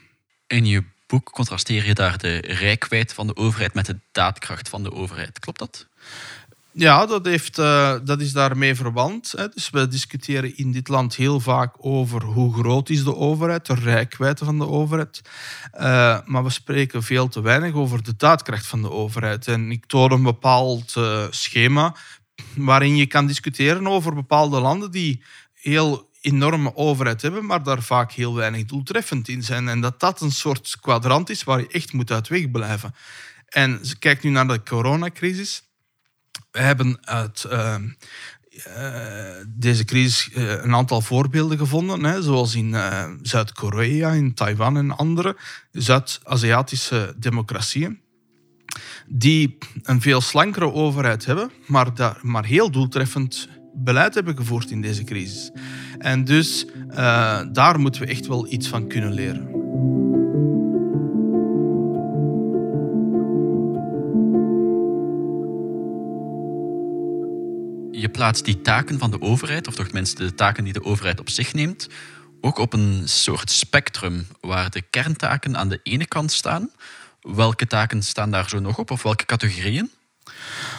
In 0.51 0.65
je 0.65 0.83
boek 1.07 1.31
contrasteer 1.31 1.85
je 1.85 1.93
daar 1.93 2.17
de 2.17 2.37
rijkwijd 2.37 3.13
van 3.13 3.27
de 3.27 3.35
overheid 3.35 3.73
met 3.73 3.85
de 3.85 3.99
daadkracht 4.11 4.69
van 4.69 4.83
de 4.83 4.91
overheid. 4.91 5.39
Klopt 5.39 5.59
dat? 5.59 5.87
Ja, 6.71 7.05
dat, 7.05 7.25
heeft, 7.25 7.57
uh, 7.57 7.95
dat 8.03 8.21
is 8.21 8.31
daarmee 8.31 8.75
verband. 8.75 9.33
Hè. 9.37 9.49
Dus 9.49 9.69
we 9.69 9.87
discussiëren 9.87 10.57
in 10.57 10.71
dit 10.71 10.87
land 10.87 11.15
heel 11.15 11.39
vaak 11.39 11.75
over 11.77 12.23
hoe 12.23 12.53
groot 12.53 12.89
is 12.89 13.03
de 13.03 13.15
overheid, 13.15 13.65
de 13.65 13.73
rijkwijde 13.73 14.45
van 14.45 14.59
de 14.59 14.67
overheid. 14.67 15.21
Uh, 15.73 16.19
maar 16.25 16.43
we 16.43 16.49
spreken 16.49 17.03
veel 17.03 17.27
te 17.27 17.41
weinig 17.41 17.73
over 17.73 18.03
de 18.03 18.13
daadkracht 18.17 18.65
van 18.65 18.81
de 18.81 18.91
overheid. 18.91 19.47
En 19.47 19.71
ik 19.71 19.85
toon 19.85 20.11
een 20.11 20.23
bepaald 20.23 20.95
uh, 20.97 21.25
schema 21.29 21.95
waarin 22.55 22.95
je 22.95 23.05
kan 23.05 23.27
discussiëren 23.27 23.87
over 23.87 24.13
bepaalde 24.13 24.59
landen 24.59 24.91
die 24.91 25.23
heel 25.53 26.09
enorme 26.21 26.75
overheid 26.75 27.21
hebben, 27.21 27.45
maar 27.45 27.63
daar 27.63 27.83
vaak 27.83 28.11
heel 28.11 28.35
weinig 28.35 28.65
doeltreffend 28.65 29.27
in 29.27 29.43
zijn. 29.43 29.67
En 29.67 29.81
dat 29.81 29.99
dat 29.99 30.21
een 30.21 30.31
soort 30.31 30.77
kwadrant 30.81 31.29
is 31.29 31.43
waar 31.43 31.59
je 31.59 31.67
echt 31.67 31.93
moet 31.93 32.11
uit 32.11 32.27
weg 32.27 32.51
blijven. 32.51 32.95
En 33.47 33.81
kijk 33.99 34.23
nu 34.23 34.29
naar 34.29 34.47
de 34.47 34.63
coronacrisis. 34.63 35.63
We 36.51 36.59
hebben 36.59 37.07
uit 37.07 37.45
uh, 37.51 37.75
uh, 38.67 39.45
deze 39.47 39.85
crisis 39.85 40.29
uh, 40.33 40.63
een 40.63 40.75
aantal 40.75 41.01
voorbeelden 41.01 41.57
gevonden, 41.57 42.03
hè, 42.03 42.21
zoals 42.21 42.55
in 42.55 42.75
Zuid-Korea, 43.21 44.11
in 44.11 44.33
Taiwan 44.33 44.77
en 44.77 44.97
andere 44.97 45.37
Zuid-Aziatische 45.71 47.15
democratieën 47.17 48.01
die 49.07 49.57
een 49.83 50.01
veel 50.01 50.21
slankere 50.21 50.71
overheid 50.71 51.25
hebben, 51.25 51.51
maar, 51.67 51.93
daar, 51.95 52.19
maar 52.21 52.45
heel 52.45 52.71
doeltreffend 52.71 53.47
beleid 53.73 54.13
hebben 54.13 54.35
gevoerd 54.35 54.71
in 54.71 54.81
deze 54.81 55.03
crisis. 55.03 55.51
En 56.01 56.23
dus 56.23 56.65
uh, 56.89 57.41
daar 57.51 57.79
moeten 57.79 58.01
we 58.01 58.07
echt 58.07 58.27
wel 58.27 58.51
iets 58.51 58.67
van 58.67 58.87
kunnen 58.87 59.13
leren. 59.13 59.49
Je 67.91 68.09
plaatst 68.09 68.45
die 68.45 68.61
taken 68.61 68.99
van 68.99 69.11
de 69.11 69.21
overheid, 69.21 69.67
of 69.67 69.75
toch 69.75 69.91
mensen 69.91 70.17
de 70.17 70.35
taken 70.35 70.63
die 70.63 70.73
de 70.73 70.83
overheid 70.83 71.19
op 71.19 71.29
zich 71.29 71.53
neemt, 71.53 71.87
ook 72.41 72.57
op 72.57 72.73
een 72.73 73.01
soort 73.05 73.51
spectrum 73.51 74.27
waar 74.39 74.69
de 74.69 74.81
kerntaken 74.81 75.57
aan 75.57 75.69
de 75.69 75.79
ene 75.83 76.05
kant 76.05 76.31
staan. 76.31 76.69
Welke 77.21 77.67
taken 77.67 78.03
staan 78.03 78.31
daar 78.31 78.49
zo 78.49 78.59
nog 78.59 78.77
op, 78.77 78.91
of 78.91 79.03
welke 79.03 79.25
categorieën? 79.25 79.91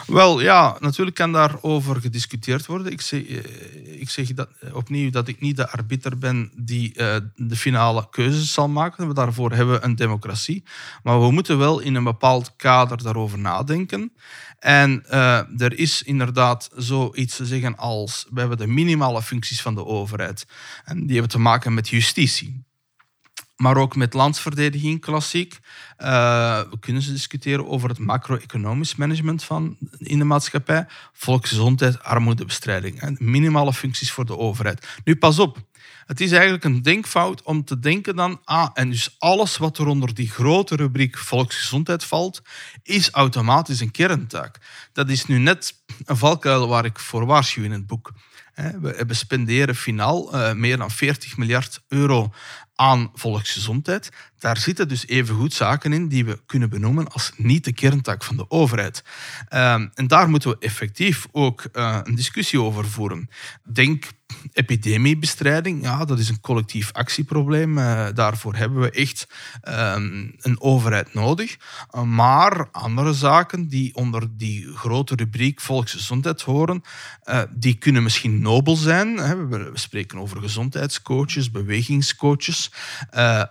Wel 0.07 0.41
ja, 0.41 0.77
natuurlijk 0.79 1.15
kan 1.15 1.31
daarover 1.31 2.01
gediscuteerd 2.01 2.65
worden. 2.65 2.91
Ik 2.91 3.01
zeg, 3.01 3.25
eh, 3.25 4.01
ik 4.01 4.09
zeg 4.09 4.33
dat, 4.33 4.49
opnieuw 4.73 5.09
dat 5.09 5.27
ik 5.27 5.41
niet 5.41 5.55
de 5.55 5.69
arbiter 5.69 6.17
ben 6.17 6.51
die 6.55 6.93
uh, 6.95 7.15
de 7.35 7.55
finale 7.55 8.07
keuzes 8.09 8.53
zal 8.53 8.69
maken. 8.69 9.15
Daarvoor 9.15 9.51
hebben 9.51 9.79
we 9.79 9.85
een 9.85 9.95
democratie. 9.95 10.63
Maar 11.03 11.21
we 11.21 11.31
moeten 11.31 11.57
wel 11.57 11.79
in 11.79 11.95
een 11.95 12.03
bepaald 12.03 12.55
kader 12.55 13.03
daarover 13.03 13.39
nadenken. 13.39 14.13
En 14.59 15.09
er 15.57 15.79
is 15.79 16.03
inderdaad 16.03 16.69
zoiets 16.75 17.35
te 17.35 17.45
zeggen 17.45 17.77
als 17.77 18.25
we 18.29 18.39
hebben 18.39 18.57
de 18.57 18.67
minimale 18.67 19.21
functies 19.21 19.61
van 19.61 19.75
de 19.75 19.85
overheid. 19.85 20.45
En 20.85 21.01
die 21.01 21.11
hebben 21.11 21.31
te 21.31 21.39
maken 21.39 21.73
met 21.73 21.89
justitie 21.89 22.63
maar 23.63 23.77
ook 23.77 23.95
met 23.95 24.13
landsverdediging 24.13 25.01
klassiek. 25.01 25.59
We 25.97 26.77
kunnen 26.79 27.01
ze 27.01 27.11
discussiëren 27.11 27.67
over 27.67 27.89
het 27.89 27.99
macro-economisch 27.99 28.95
management 28.95 29.43
van, 29.43 29.77
in 29.97 30.17
de 30.17 30.23
maatschappij, 30.23 30.85
volksgezondheid, 31.13 32.03
armoedebestrijding. 32.03 33.01
En 33.01 33.17
minimale 33.19 33.73
functies 33.73 34.11
voor 34.11 34.25
de 34.25 34.37
overheid. 34.37 34.87
Nu, 35.03 35.15
pas 35.15 35.39
op. 35.39 35.57
Het 36.05 36.21
is 36.21 36.31
eigenlijk 36.31 36.63
een 36.63 36.81
denkfout 36.81 37.43
om 37.43 37.63
te 37.63 37.79
denken 37.79 38.15
dan, 38.15 38.41
ah, 38.43 38.69
en 38.73 38.89
dus 38.89 39.15
alles 39.19 39.57
wat 39.57 39.77
er 39.77 39.87
onder 39.87 40.13
die 40.13 40.29
grote 40.29 40.75
rubriek 40.75 41.17
volksgezondheid 41.17 42.03
valt, 42.03 42.41
is 42.83 43.09
automatisch 43.09 43.79
een 43.79 43.91
kerntaak. 43.91 44.57
Dat 44.93 45.09
is 45.09 45.25
nu 45.25 45.37
net 45.37 45.73
een 46.05 46.17
valkuil 46.17 46.67
waar 46.67 46.85
ik 46.85 46.99
voor 46.99 47.25
waarschuw 47.25 47.63
in 47.63 47.71
het 47.71 47.87
boek. 47.87 48.11
We 48.81 49.13
spenderen 49.13 49.75
finaal 49.75 50.35
uh, 50.35 50.53
meer 50.53 50.77
dan 50.77 50.91
40 50.91 51.37
miljard 51.37 51.81
euro 51.87 52.31
aan 52.75 53.11
volksgezondheid. 53.13 54.09
Daar 54.39 54.57
zitten 54.57 54.87
dus 54.87 55.07
evengoed 55.07 55.53
zaken 55.53 55.93
in 55.93 56.07
die 56.07 56.25
we 56.25 56.39
kunnen 56.45 56.69
benoemen 56.69 57.07
als 57.07 57.31
niet 57.37 57.63
de 57.63 57.73
kerntaak 57.73 58.23
van 58.23 58.37
de 58.37 58.49
overheid. 58.49 59.03
Uh, 59.49 59.73
en 59.73 60.07
daar 60.07 60.29
moeten 60.29 60.49
we 60.49 60.57
effectief 60.59 61.27
ook 61.31 61.63
uh, 61.73 61.99
een 62.03 62.15
discussie 62.15 62.61
over 62.61 62.85
voeren. 62.85 63.29
Denk 63.73 64.05
epidemiebestrijding, 64.53 65.83
ja, 65.83 66.05
dat 66.05 66.19
is 66.19 66.29
een 66.29 66.39
collectief 66.39 66.91
actieprobleem. 66.91 67.77
Uh, 67.77 68.07
daarvoor 68.13 68.55
hebben 68.55 68.81
we 68.81 68.91
echt 68.91 69.27
um, 69.67 70.33
een 70.37 70.61
overheid 70.61 71.13
nodig. 71.13 71.57
Uh, 71.95 72.01
maar 72.01 72.67
andere 72.71 73.13
zaken 73.13 73.67
die 73.67 73.95
onder 73.95 74.37
die 74.37 74.75
grote 74.75 75.15
rubriek 75.15 75.61
volksgezondheid 75.61 76.41
horen, 76.41 76.83
die 77.49 77.73
kunnen 77.73 78.03
misschien 78.03 78.41
nobel 78.41 78.75
zijn. 78.75 79.15
We, 79.49 79.71
spreken 79.73 80.19
over 80.19 80.39
gezondheidscoaches, 80.39 81.51
bewegingscoaches. 81.51 82.62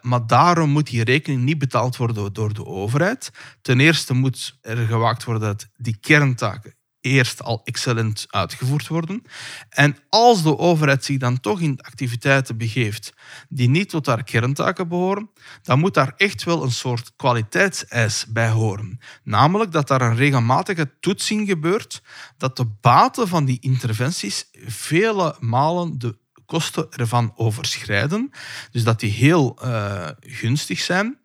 Maar 0.00 0.26
daarom 0.26 0.70
moet 0.70 0.90
die 0.90 1.04
rekening 1.04 1.42
niet 1.42 1.58
betaald 1.58 1.96
worden 1.96 2.32
door 2.32 2.54
de 2.54 2.66
overheid. 2.66 3.30
Ten 3.62 3.80
eerste 3.80 4.14
moet 4.14 4.58
er 4.60 4.76
gewaakt 4.76 5.24
worden 5.24 5.48
dat 5.48 5.68
die 5.76 5.96
kerntaken 6.00 6.74
eerst 7.02 7.42
al 7.42 7.60
excellent 7.64 8.26
uitgevoerd 8.28 8.88
worden. 8.88 9.22
En 9.68 9.96
als 10.08 10.42
de 10.42 10.58
overheid 10.58 11.04
zich 11.04 11.18
dan 11.18 11.40
toch 11.40 11.60
in 11.60 11.80
activiteiten 11.80 12.56
begeeft 12.56 13.12
die 13.48 13.68
niet 13.68 13.88
tot 13.88 14.06
haar 14.06 14.24
kerntaken 14.24 14.88
behoren, 14.88 15.30
dan 15.62 15.78
moet 15.78 15.94
daar 15.94 16.12
echt 16.16 16.44
wel 16.44 16.62
een 16.62 16.70
soort 16.70 17.12
kwaliteitseis 17.16 18.26
bij 18.28 18.50
horen. 18.50 18.98
Namelijk 19.24 19.72
dat 19.72 19.88
daar 19.88 20.02
een 20.02 20.16
regelmatige 20.16 20.90
toetsing 21.00 21.48
gebeurt, 21.48 22.02
dat 22.36 22.56
de 22.56 22.66
baten 22.80 23.28
van 23.28 23.44
die 23.44 23.60
interventies 23.60 24.44
vele 24.66 25.36
malen 25.40 25.98
de 25.98 26.20
kosten 26.52 26.86
ervan 26.90 27.32
overschrijden. 27.36 28.30
Dus 28.70 28.84
dat 28.84 29.00
die 29.00 29.10
heel 29.10 29.58
uh, 29.64 30.08
gunstig 30.20 30.80
zijn. 30.80 31.18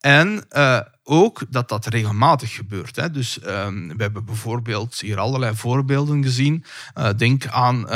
En 0.00 0.44
uh, 0.50 0.80
ook 1.02 1.44
dat 1.50 1.68
dat 1.68 1.86
regelmatig 1.86 2.54
gebeurt. 2.54 2.96
Hè. 2.96 3.10
Dus 3.10 3.38
um, 3.46 3.96
we 3.96 4.02
hebben 4.02 4.24
bijvoorbeeld 4.24 5.00
hier 5.00 5.18
allerlei 5.18 5.56
voorbeelden 5.56 6.22
gezien. 6.22 6.64
Uh, 6.98 7.10
denk 7.16 7.46
aan 7.46 7.86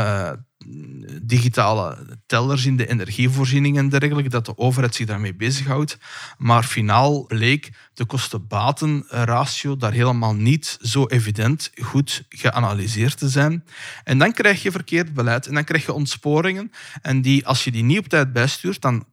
digitale 1.22 2.18
tellers 2.26 2.66
in 2.66 2.76
de 2.76 2.86
energievoorziening 2.86 3.78
en 3.78 3.88
dergelijke, 3.88 4.28
dat 4.28 4.46
de 4.46 4.58
overheid 4.58 4.94
zich 4.94 5.06
daarmee 5.06 5.34
bezighoudt. 5.34 5.98
Maar 6.38 6.62
finaal 6.62 7.26
bleek 7.26 7.70
de 7.94 8.04
kosten-baten-ratio 8.04 9.76
daar 9.76 9.92
helemaal 9.92 10.34
niet 10.34 10.78
zo 10.80 11.06
evident 11.06 11.70
goed 11.82 12.24
geanalyseerd 12.28 13.18
te 13.18 13.28
zijn. 13.28 13.64
En 14.04 14.18
dan 14.18 14.32
krijg 14.32 14.62
je 14.62 14.70
verkeerd 14.70 15.14
beleid 15.14 15.46
en 15.46 15.54
dan 15.54 15.64
krijg 15.64 15.86
je 15.86 15.92
ontsporingen. 15.92 16.70
En 17.02 17.22
die, 17.22 17.46
als 17.46 17.64
je 17.64 17.70
die 17.70 17.84
niet 17.84 17.98
op 17.98 18.08
tijd 18.08 18.32
bijstuurt, 18.32 18.80
dan 18.80 19.04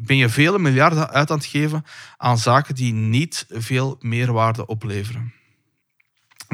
ben 0.00 0.16
je 0.16 0.28
vele 0.28 0.58
miljarden 0.58 1.10
uit 1.10 1.30
aan 1.30 1.36
het 1.36 1.46
geven 1.46 1.84
aan 2.16 2.38
zaken 2.38 2.74
die 2.74 2.92
niet 2.92 3.46
veel 3.48 3.96
meerwaarde 4.00 4.66
opleveren. 4.66 5.39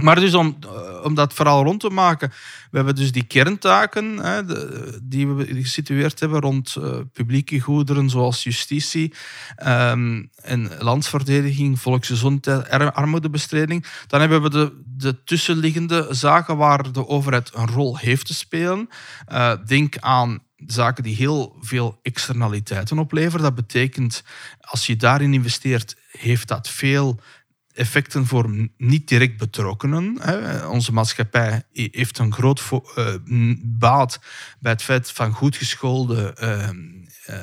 Maar 0.02 0.20
dus 0.20 0.34
om, 0.34 0.56
eh, 0.60 1.04
om 1.04 1.14
dat 1.14 1.34
verhaal 1.34 1.64
rond 1.64 1.80
te 1.80 1.90
maken, 1.90 2.32
we 2.70 2.76
hebben 2.76 2.94
dus 2.94 3.12
die 3.12 3.24
kerntaken 3.24 4.18
hè, 4.18 4.42
die 5.02 5.28
we 5.28 5.62
gesitueerd 5.62 6.20
hebben 6.20 6.40
rond 6.40 6.76
uh, 6.78 6.96
publieke 7.12 7.60
goederen 7.60 8.10
zoals 8.10 8.42
justitie 8.42 9.14
um, 9.66 10.30
en 10.42 10.70
landsverdediging, 10.78 11.80
volksgezondheid, 11.80 12.68
armoedebestrijding. 12.70 13.86
Dan 14.06 14.20
hebben 14.20 14.42
we 14.42 14.50
de, 14.50 14.82
de 14.84 15.24
tussenliggende 15.24 16.06
zaken 16.10 16.56
waar 16.56 16.92
de 16.92 17.08
overheid 17.08 17.50
een 17.54 17.68
rol 17.68 17.98
heeft 17.98 18.26
te 18.26 18.34
spelen. 18.34 18.88
Uh, 19.32 19.52
denk 19.66 19.98
aan 19.98 20.42
zaken 20.66 21.02
die 21.02 21.16
heel 21.16 21.56
veel 21.60 21.98
externaliteiten 22.02 22.98
opleveren. 22.98 23.42
Dat 23.42 23.54
betekent, 23.54 24.22
als 24.60 24.86
je 24.86 24.96
daarin 24.96 25.34
investeert, 25.34 25.96
heeft 26.10 26.48
dat 26.48 26.68
veel 26.68 27.20
effecten 27.76 28.26
voor 28.26 28.70
niet 28.76 29.08
direct 29.08 29.36
betrokkenen. 29.36 30.18
Onze 30.68 30.92
maatschappij 30.92 31.62
heeft 31.72 32.18
een 32.18 32.32
groot 32.32 32.62
eh, 32.94 33.14
baat 33.62 34.20
bij 34.60 34.72
het 34.72 34.82
feit 34.82 35.10
van 35.10 35.32
goed 35.32 35.56
geschoolde 35.56 36.32
ehm, 36.32 36.76
uh, 37.30 37.36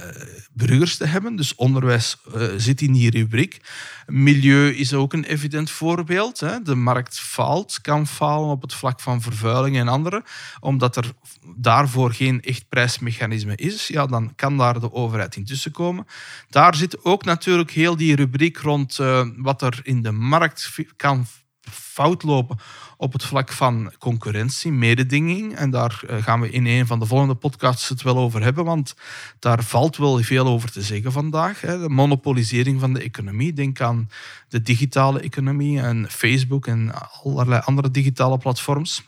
burgers 0.53 0.97
te 0.97 1.05
hebben. 1.05 1.35
Dus 1.35 1.55
onderwijs 1.55 2.17
uh, 2.35 2.47
zit 2.57 2.81
in 2.81 2.93
die 2.93 3.09
rubriek. 3.09 3.61
Milieu 4.05 4.69
is 4.69 4.93
ook 4.93 5.13
een 5.13 5.23
evident 5.23 5.69
voorbeeld. 5.69 6.39
Hè. 6.39 6.61
De 6.61 6.75
markt 6.75 7.19
faalt, 7.19 7.81
kan 7.81 8.07
falen 8.07 8.49
op 8.49 8.61
het 8.61 8.73
vlak 8.73 8.99
van 8.99 9.21
vervuiling 9.21 9.77
en 9.77 9.87
andere. 9.87 10.23
Omdat 10.59 10.95
er 10.95 11.13
daarvoor 11.55 12.13
geen 12.13 12.41
echt 12.41 12.69
prijsmechanisme 12.69 13.55
is, 13.55 13.87
ja, 13.87 14.05
dan 14.05 14.35
kan 14.35 14.57
daar 14.57 14.79
de 14.79 14.93
overheid 14.93 15.35
intussen 15.35 15.71
komen. 15.71 16.05
Daar 16.49 16.75
zit 16.75 17.05
ook 17.05 17.23
natuurlijk 17.23 17.71
heel 17.71 17.97
die 17.97 18.15
rubriek 18.15 18.57
rond 18.57 18.97
uh, 18.99 19.27
wat 19.37 19.61
er 19.61 19.79
in 19.83 20.01
de 20.01 20.11
markt 20.11 20.71
kan 20.95 21.25
fout 21.73 22.23
lopen 22.23 22.57
op 22.97 23.13
het 23.13 23.23
vlak 23.23 23.51
van 23.51 23.93
concurrentie, 23.99 24.71
mededinging. 24.71 25.55
En 25.55 25.69
daar 25.69 26.03
eh, 26.07 26.23
gaan 26.23 26.41
we 26.41 26.49
in 26.49 26.65
een 26.65 26.87
van 26.87 26.99
de 26.99 27.05
volgende 27.05 27.35
podcasts 27.35 27.89
het 27.89 28.01
wel 28.01 28.17
over 28.17 28.43
hebben, 28.43 28.65
want 28.65 28.95
daar 29.39 29.63
valt 29.63 29.97
wel 29.97 30.23
veel 30.23 30.47
over 30.47 30.71
te 30.71 30.81
zeggen 30.81 31.11
vandaag. 31.11 31.59
De 31.59 31.89
monopolisering 31.89 32.79
van 32.79 32.93
de 32.93 33.01
economie. 33.01 33.53
Denk 33.53 33.81
aan 33.81 34.09
de 34.47 34.61
digitale 34.61 35.19
economie 35.19 35.81
en 35.81 36.09
Facebook 36.09 36.67
en 36.67 36.91
allerlei 37.23 37.61
andere 37.65 37.91
digitale 37.91 38.37
platforms. 38.37 39.03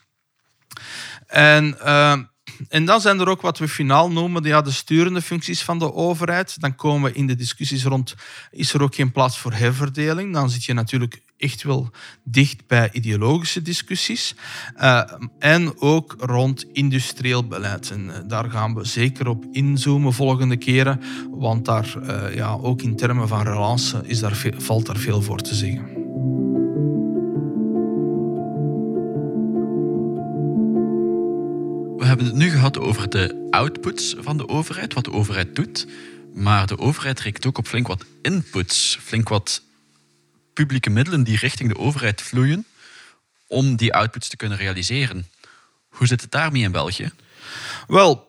En... 1.28 1.78
Uh, 1.84 2.18
en 2.70 2.86
dan 2.86 3.02
zijn 3.02 3.20
er 3.20 3.30
ook 3.30 3.42
wat 3.42 3.58
we 3.58 3.68
finaal 3.68 4.12
noemen 4.12 4.44
de, 4.44 4.48
ja, 4.48 4.62
de 4.62 4.72
sturende 4.72 5.22
functies 5.22 5.64
van 5.64 5.80
de 5.80 5.94
overheid. 5.94 6.62
Dan 6.62 6.76
komen 6.76 7.12
we 7.12 7.18
in 7.18 7.28
de 7.28 7.36
discussies 7.36 7.84
rond, 7.84 8.16
is 8.52 8.74
er 8.74 8.82
ook 8.82 8.96
geen 8.96 9.12
plaats 9.12 9.38
voor 9.38 9.54
herverdeling? 9.54 10.34
Dan 10.34 10.50
zit 10.50 10.64
je 10.64 10.74
natuurlijk 10.74 11.22
echt 11.38 11.64
wel 11.64 11.90
dicht 12.24 12.68
bij 12.68 12.90
ideologische 12.92 13.62
discussies. 13.62 14.36
Uh, 14.78 15.02
en 15.40 15.82
ook 15.82 16.16
rond 16.20 16.66
industrieel 16.74 17.48
beleid. 17.48 17.92
En 17.92 18.06
uh, 18.06 18.16
daar 18.28 18.50
gaan 18.50 18.76
we 18.76 18.86
zeker 18.86 19.28
op 19.28 19.46
inzoomen 19.52 20.14
volgende 20.14 20.58
keren, 20.58 21.02
want 21.32 21.66
daar, 21.66 21.96
uh, 22.04 22.36
ja, 22.36 22.52
ook 22.62 22.82
in 22.82 22.96
termen 22.96 23.28
van 23.28 23.44
relance 23.44 24.02
is 24.06 24.20
daar 24.20 24.48
valt 24.58 24.86
daar 24.86 24.98
veel 24.98 25.22
voor 25.22 25.42
te 25.42 25.56
zeggen. 25.56 26.04
We 31.98 32.12
hebben 32.12 32.26
het 32.26 32.36
nu 32.36 32.50
gehad 32.50 32.80
over 32.80 33.10
de 33.10 33.48
outputs 33.50 34.16
van 34.20 34.38
de 34.38 34.48
overheid, 34.48 34.94
wat 34.94 35.04
de 35.04 35.12
overheid 35.12 35.56
doet. 35.56 35.88
Maar 36.34 36.68
de 36.68 36.78
overheid 36.78 37.20
rekent 37.20 37.46
ook 37.46 37.58
op 37.58 37.68
flink 37.68 37.88
wat 37.88 38.06
inputs, 38.22 39.00
flink 39.02 39.30
wat 39.30 39.65
publieke 40.56 40.90
middelen 40.90 41.24
die 41.24 41.38
richting 41.38 41.70
de 41.70 41.78
overheid 41.78 42.22
vloeien 42.22 42.66
om 43.48 43.76
die 43.76 43.94
outputs 43.94 44.28
te 44.28 44.38
kunnen 44.38 44.58
realiseren. 44.58 45.28
Hoe 45.90 46.08
zit 46.08 46.22
het 46.22 46.32
daarmee 46.32 46.64
in 46.64 46.72
België? 46.72 47.12
Wel, 47.88 48.26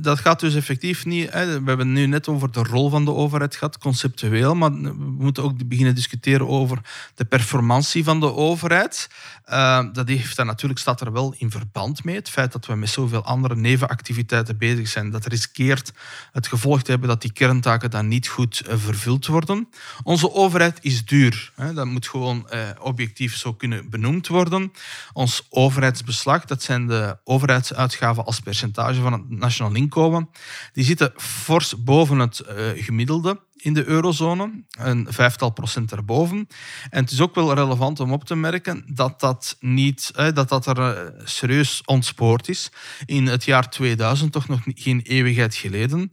dat 0.00 0.18
gaat 0.18 0.40
dus 0.40 0.54
effectief 0.54 1.04
niet. 1.04 1.32
Hè. 1.32 1.60
We 1.62 1.68
hebben 1.68 1.92
nu 1.92 2.06
net 2.06 2.28
over 2.28 2.52
de 2.52 2.62
rol 2.62 2.90
van 2.90 3.04
de 3.04 3.14
overheid 3.14 3.56
gehad, 3.56 3.78
conceptueel. 3.78 4.54
Maar 4.54 4.72
we 4.72 5.14
moeten 5.18 5.42
ook 5.42 5.68
beginnen 5.68 5.94
discussiëren 5.94 6.48
over 6.48 6.78
de 7.14 7.24
performantie 7.24 8.04
van 8.04 8.20
de 8.20 8.34
overheid. 8.34 9.08
Uh, 9.50 9.84
dat 9.92 10.08
heeft 10.08 10.36
dan 10.36 10.46
natuurlijk 10.46 10.80
staat 10.80 11.00
er 11.00 11.12
wel 11.12 11.34
in 11.38 11.50
verband 11.50 12.04
mee. 12.04 12.14
Het 12.14 12.30
feit 12.30 12.52
dat 12.52 12.66
we 12.66 12.74
met 12.74 12.88
zoveel 12.88 13.24
andere 13.24 13.56
nevenactiviteiten 13.56 14.58
bezig 14.58 14.88
zijn, 14.88 15.10
dat 15.10 15.26
riskeert 15.26 15.92
het 16.32 16.46
gevolg 16.46 16.82
te 16.82 16.90
hebben 16.90 17.08
dat 17.08 17.20
die 17.20 17.32
kerntaken 17.32 17.90
dan 17.90 18.08
niet 18.08 18.28
goed 18.28 18.62
uh, 18.68 18.74
vervuld 18.76 19.26
worden. 19.26 19.68
Onze 20.02 20.32
overheid 20.32 20.78
is 20.80 21.04
duur. 21.04 21.52
Hè. 21.54 21.72
Dat 21.72 21.86
moet 21.86 22.08
gewoon 22.08 22.46
uh, 22.52 22.60
objectief 22.80 23.36
zo 23.36 23.52
kunnen 23.52 23.90
benoemd 23.90 24.26
worden. 24.28 24.72
Ons 25.12 25.46
overheidsbeslag, 25.50 26.44
dat 26.44 26.62
zijn 26.62 26.86
de 26.86 27.16
overheidsuitgaven 27.24 28.24
als 28.24 28.40
percentage 28.40 29.00
van 29.00 29.12
het 29.12 29.30
nationaal 29.30 29.72
inkomen, 29.76 30.28
die 30.72 30.84
zitten 30.84 31.12
fors 31.16 31.82
boven 31.84 32.18
het 32.18 32.42
gemiddelde 32.74 33.40
in 33.64 33.74
de 33.74 33.84
eurozone, 33.84 34.64
een 34.70 35.06
vijftal 35.10 35.50
procent 35.50 35.92
erboven. 35.92 36.48
En 36.90 37.02
het 37.02 37.10
is 37.10 37.20
ook 37.20 37.34
wel 37.34 37.54
relevant 37.54 38.00
om 38.00 38.12
op 38.12 38.24
te 38.24 38.34
merken 38.34 38.84
dat 38.86 39.20
dat, 39.20 39.56
niet, 39.60 40.10
dat, 40.34 40.48
dat 40.48 40.66
er 40.66 40.78
eh, 40.78 41.20
serieus 41.24 41.82
ontspoord 41.84 42.48
is. 42.48 42.70
In 43.06 43.26
het 43.26 43.44
jaar 43.44 43.70
2000, 43.70 44.32
toch 44.32 44.48
nog 44.48 44.60
geen 44.64 45.00
eeuwigheid 45.00 45.54
geleden, 45.54 46.10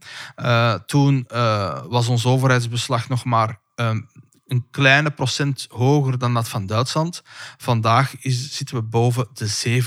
toen 0.86 1.26
was 1.88 2.08
ons 2.08 2.26
overheidsbeslag 2.26 3.08
nog 3.08 3.24
maar 3.24 3.60
uh, 3.76 3.96
een 4.52 4.66
kleine 4.70 5.10
procent 5.10 5.66
hoger 5.70 6.18
dan 6.18 6.34
dat 6.34 6.48
van 6.48 6.66
Duitsland. 6.66 7.22
Vandaag 7.56 8.14
zitten 8.20 8.76
we 8.76 8.82
boven 8.82 9.28
de 9.34 9.82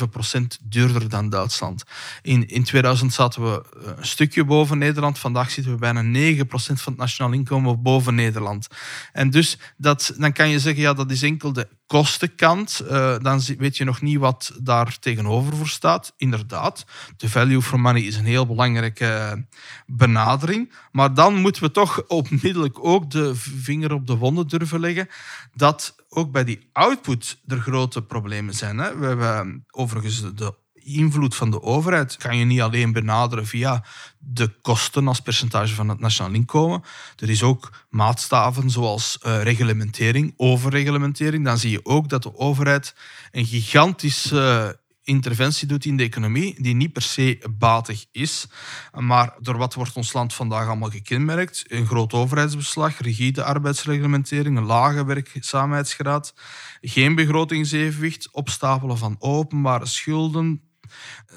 7% 0.60 0.64
duurder 0.64 1.10
dan 1.10 1.30
Duitsland. 1.30 1.84
In, 2.22 2.48
in 2.48 2.64
2000 2.64 3.14
zaten 3.14 3.44
we 3.44 3.64
eh, 3.84 3.92
een 3.98 4.06
stukje 4.06 4.44
boven 4.44 4.78
Nederland. 4.78 5.20
Vandaag 5.20 5.52
zitten 5.52 5.74
we 5.74 5.80
bijna 5.80 6.04
9% 6.04 6.46
van 6.48 6.78
het 6.84 6.98
nationaal 6.98 7.34
inkomen 7.34 7.82
boven 7.82 8.16
Nederland. 8.16 8.68
En 9.12 9.30
dus 9.30 9.58
dat, 9.78 10.14
dan 10.18 10.32
kan 10.32 10.50
je 10.50 10.60
zeggen, 10.60 10.82
ja, 10.82 10.94
dat 10.94 11.12
is 11.12 11.22
enkel 11.22 11.54
de 11.54 11.68
kostenkant, 11.88 12.82
uh, 12.84 13.16
dan 13.22 13.42
weet 13.58 13.78
je 13.78 13.84
nog 13.84 14.02
niet 14.02 14.18
wat 14.18 14.52
daar 14.62 15.00
tegenover 15.00 15.56
voor 15.56 15.68
staat. 15.68 16.14
Inderdaad, 16.18 16.86
de 17.18 17.30
value 17.30 17.62
for 17.62 17.80
money 17.80 18.02
is 18.02 18.16
een 18.16 18.26
heel 18.26 18.46
belangrijke 18.46 19.46
benadering. 19.86 20.74
Maar 20.92 21.14
dan 21.14 21.36
moeten 21.36 21.62
we 21.62 21.72
toch 21.72 22.08
onmiddellijk 22.08 22.86
ook 22.86 23.12
de 23.12 23.36
vinger 23.36 23.94
op 23.94 24.08
de 24.08 24.16
wonden 24.16 24.48
durven 24.48 24.80
leggen 24.80 25.08
dat 25.54 25.96
ook 26.10 26.32
bij 26.32 26.44
die 26.44 26.70
output 26.74 27.42
er 27.48 27.60
grote 27.60 28.02
problemen 28.02 28.54
zijn. 28.54 28.78
Hè. 28.78 28.98
We 28.98 29.06
hebben 29.06 29.66
overigens 29.72 30.36
de 30.36 30.56
invloed 30.86 31.36
van 31.36 31.52
de 31.52 31.62
overheid 31.62 32.18
kan 32.18 32.38
je 32.38 32.46
niet 32.46 32.62
alleen 32.62 32.92
benaderen 32.92 33.48
via 33.48 33.86
de 34.20 34.48
kosten 34.62 35.08
als 35.08 35.20
percentage 35.20 35.76
van 35.76 35.90
het 35.90 36.00
nationaal 36.00 36.34
inkomen. 36.34 36.84
Er 37.18 37.30
is 37.30 37.44
ook 37.44 37.86
maatstaven 37.90 38.70
zoals 38.70 39.20
uh, 39.26 39.44
reglementering, 39.44 40.34
overreglementering. 40.38 41.46
Dan 41.46 41.58
zie 41.58 41.72
je 41.72 41.86
ook 41.86 42.10
dat 42.10 42.24
de 42.24 42.36
overheid 42.36 42.96
een 43.32 43.46
gigantische 43.46 44.80
interventie 45.06 45.68
doet 45.68 45.86
in 45.86 45.98
de 45.98 46.04
economie, 46.04 46.62
die 46.62 46.76
niet 46.76 46.94
per 46.94 47.02
se 47.02 47.40
batig 47.58 48.06
is. 48.12 48.48
Maar 48.94 49.34
door 49.40 49.58
wat 49.58 49.74
wordt 49.74 49.96
ons 49.96 50.14
land 50.14 50.34
vandaag 50.34 50.68
allemaal 50.68 50.90
gekenmerkt? 50.90 51.64
Een 51.68 51.86
groot 51.86 52.14
overheidsbeslag, 52.14 53.00
rigide 53.00 53.44
arbeidsreglementering, 53.44 54.58
een 54.58 54.66
lage 54.66 55.06
werkzaamheidsgraad, 55.06 56.34
geen 56.82 57.16
begrotingsevenwicht, 57.16 58.30
opstapelen 58.32 58.98
van 58.98 59.16
openbare 59.20 59.86
schulden, 59.86 60.62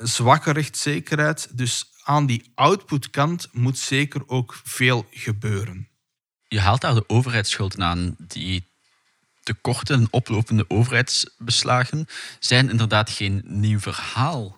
zwakke 0.02 0.52
rechtszekerheid. 0.52 1.48
Dus 1.52 1.90
aan 2.02 2.26
die 2.26 2.52
outputkant 2.54 3.48
moet 3.52 3.78
zeker 3.78 4.28
ook 4.28 4.60
veel 4.64 5.06
gebeuren. 5.10 5.88
Je 6.48 6.60
haalt 6.60 6.80
daar 6.80 6.94
de 6.94 7.08
overheidsschulden 7.08 7.82
aan. 7.82 8.16
Die 8.18 8.66
tekorten 9.42 10.00
en 10.00 10.08
oplopende 10.10 10.64
overheidsbeslagen 10.68 12.06
zijn 12.38 12.70
inderdaad 12.70 13.10
geen 13.10 13.42
nieuw 13.44 13.78
verhaal. 13.80 14.57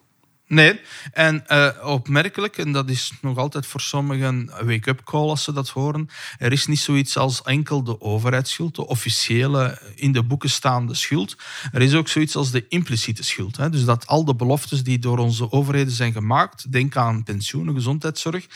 Nee, 0.50 0.80
en 1.12 1.44
uh, 1.48 1.68
opmerkelijk, 1.82 2.58
en 2.58 2.72
dat 2.72 2.88
is 2.88 3.12
nog 3.20 3.38
altijd 3.38 3.66
voor 3.66 3.80
sommigen 3.80 4.26
een 4.26 4.66
wake-up 4.66 5.04
call 5.04 5.28
als 5.28 5.44
ze 5.44 5.52
dat 5.52 5.68
horen, 5.68 6.08
er 6.38 6.52
is 6.52 6.66
niet 6.66 6.78
zoiets 6.78 7.16
als 7.16 7.42
enkel 7.42 7.82
de 7.82 8.00
overheidsschuld, 8.00 8.74
de 8.74 8.86
officiële 8.86 9.78
in 9.94 10.12
de 10.12 10.22
boeken 10.22 10.50
staande 10.50 10.94
schuld. 10.94 11.36
Er 11.72 11.82
is 11.82 11.94
ook 11.94 12.08
zoiets 12.08 12.36
als 12.36 12.50
de 12.50 12.66
impliciete 12.68 13.22
schuld. 13.22 13.56
Hè. 13.56 13.70
Dus 13.70 13.84
dat 13.84 14.06
al 14.06 14.24
de 14.24 14.34
beloftes 14.34 14.82
die 14.82 14.98
door 14.98 15.18
onze 15.18 15.52
overheden 15.52 15.92
zijn 15.92 16.12
gemaakt, 16.12 16.72
denk 16.72 16.96
aan 16.96 17.22
pensioenen, 17.22 17.74
gezondheidszorg, 17.74 18.46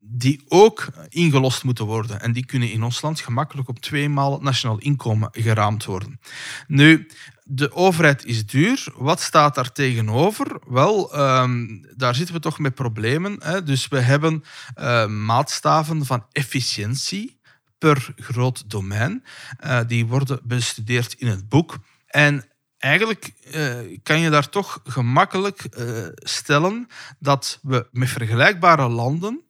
die 0.00 0.42
ook 0.48 0.88
ingelost 1.08 1.64
moeten 1.64 1.84
worden. 1.84 2.20
En 2.20 2.32
die 2.32 2.46
kunnen 2.46 2.70
in 2.70 2.82
ons 2.82 3.02
land 3.02 3.20
gemakkelijk 3.20 3.68
op 3.68 3.78
twee 3.78 4.08
maal 4.08 4.32
het 4.32 4.42
nationaal 4.42 4.78
inkomen 4.78 5.28
geraamd 5.32 5.84
worden. 5.84 6.20
Nu, 6.66 7.06
de 7.52 7.72
overheid 7.72 8.24
is 8.24 8.46
duur. 8.46 8.86
Wat 8.94 9.20
staat 9.20 9.54
daar 9.54 9.72
tegenover? 9.72 10.60
Wel, 10.66 11.18
um, 11.20 11.86
daar 11.96 12.14
zitten 12.14 12.34
we 12.34 12.40
toch 12.40 12.58
met 12.58 12.74
problemen. 12.74 13.36
Hè? 13.42 13.62
Dus 13.62 13.88
we 13.88 14.00
hebben 14.00 14.44
uh, 14.78 15.06
maatstaven 15.06 16.06
van 16.06 16.26
efficiëntie 16.32 17.40
per 17.78 18.14
groot 18.16 18.70
domein. 18.70 19.24
Uh, 19.64 19.80
die 19.86 20.06
worden 20.06 20.40
bestudeerd 20.42 21.14
in 21.14 21.26
het 21.26 21.48
boek. 21.48 21.78
En 22.06 22.44
eigenlijk 22.78 23.32
uh, 23.54 23.98
kan 24.02 24.20
je 24.20 24.30
daar 24.30 24.48
toch 24.48 24.80
gemakkelijk 24.84 25.66
stellen 26.14 26.88
dat 27.18 27.58
we 27.62 27.88
met 27.92 28.08
vergelijkbare 28.08 28.88
landen 28.88 29.42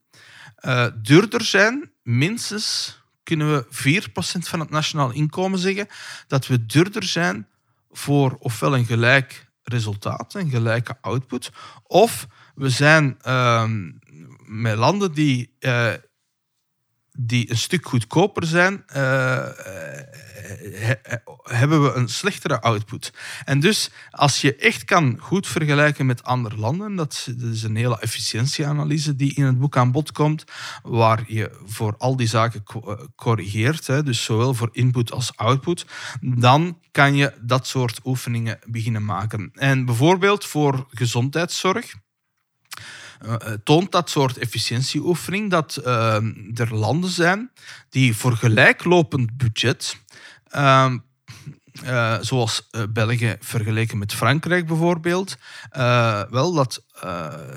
duurder 1.02 1.44
zijn, 1.44 1.90
minstens 2.02 2.98
kunnen 3.22 3.54
we 3.54 4.10
4% 4.10 4.10
van 4.22 4.60
het 4.60 4.70
nationaal 4.70 5.10
inkomen 5.10 5.58
zeggen, 5.58 5.88
dat 6.26 6.46
we 6.46 6.66
duurder 6.66 7.04
zijn 7.04 7.46
voor 7.90 8.36
ofwel 8.38 8.76
een 8.76 8.84
gelijk 8.84 9.48
resultaat, 9.62 10.34
een 10.34 10.50
gelijke 10.50 10.96
output, 11.00 11.50
of 11.82 12.26
we 12.54 12.70
zijn 12.70 13.18
uh, 13.26 13.64
met 14.44 14.76
landen 14.76 15.12
die, 15.12 15.56
uh, 15.60 15.92
die 17.26 17.50
een 17.50 17.56
stuk 17.56 17.86
goedkoper 17.86 18.46
zijn, 18.46 18.84
uh, 18.96 19.48
hebben 21.42 21.82
we 21.82 21.92
een 21.92 22.08
slechtere 22.08 22.60
output. 22.60 23.12
En 23.44 23.60
dus 23.60 23.90
als 24.10 24.40
je 24.40 24.56
echt 24.56 24.84
kan 24.84 25.16
goed 25.20 25.46
vergelijken 25.46 26.06
met 26.06 26.24
andere 26.24 26.56
landen, 26.56 26.94
dat 26.94 27.28
is 27.52 27.62
een 27.62 27.76
hele 27.76 28.00
efficiëntieanalyse 28.00 29.16
die 29.16 29.34
in 29.34 29.44
het 29.44 29.58
boek 29.58 29.76
aan 29.76 29.92
bod 29.92 30.12
komt, 30.12 30.44
waar 30.82 31.24
je 31.26 31.58
voor 31.64 31.94
al 31.98 32.16
die 32.16 32.26
zaken 32.26 32.62
corrigeert, 33.16 33.86
dus 33.86 34.24
zowel 34.24 34.54
voor 34.54 34.68
input 34.72 35.12
als 35.12 35.36
output, 35.36 35.86
dan 36.20 36.78
kan 36.90 37.14
je 37.14 37.32
dat 37.40 37.66
soort 37.66 38.00
oefeningen 38.04 38.58
beginnen 38.66 39.04
maken. 39.04 39.50
En 39.54 39.84
bijvoorbeeld 39.84 40.44
voor 40.44 40.86
gezondheidszorg. 40.88 41.94
Uh, 43.26 43.34
toont 43.64 43.92
dat 43.92 44.10
soort 44.10 44.38
efficiëntieoefening 44.38 45.50
dat 45.50 45.80
uh, 45.84 46.14
er 46.54 46.74
landen 46.74 47.10
zijn 47.10 47.50
die 47.88 48.16
voor 48.16 48.36
gelijklopend 48.36 49.36
budget 49.36 49.96
uh, 51.84 52.18
zoals 52.20 52.68
België 52.90 53.36
vergeleken 53.40 53.98
met 53.98 54.14
Frankrijk 54.14 54.66
bijvoorbeeld, 54.66 55.36
wel 56.30 56.52
dat 56.52 56.84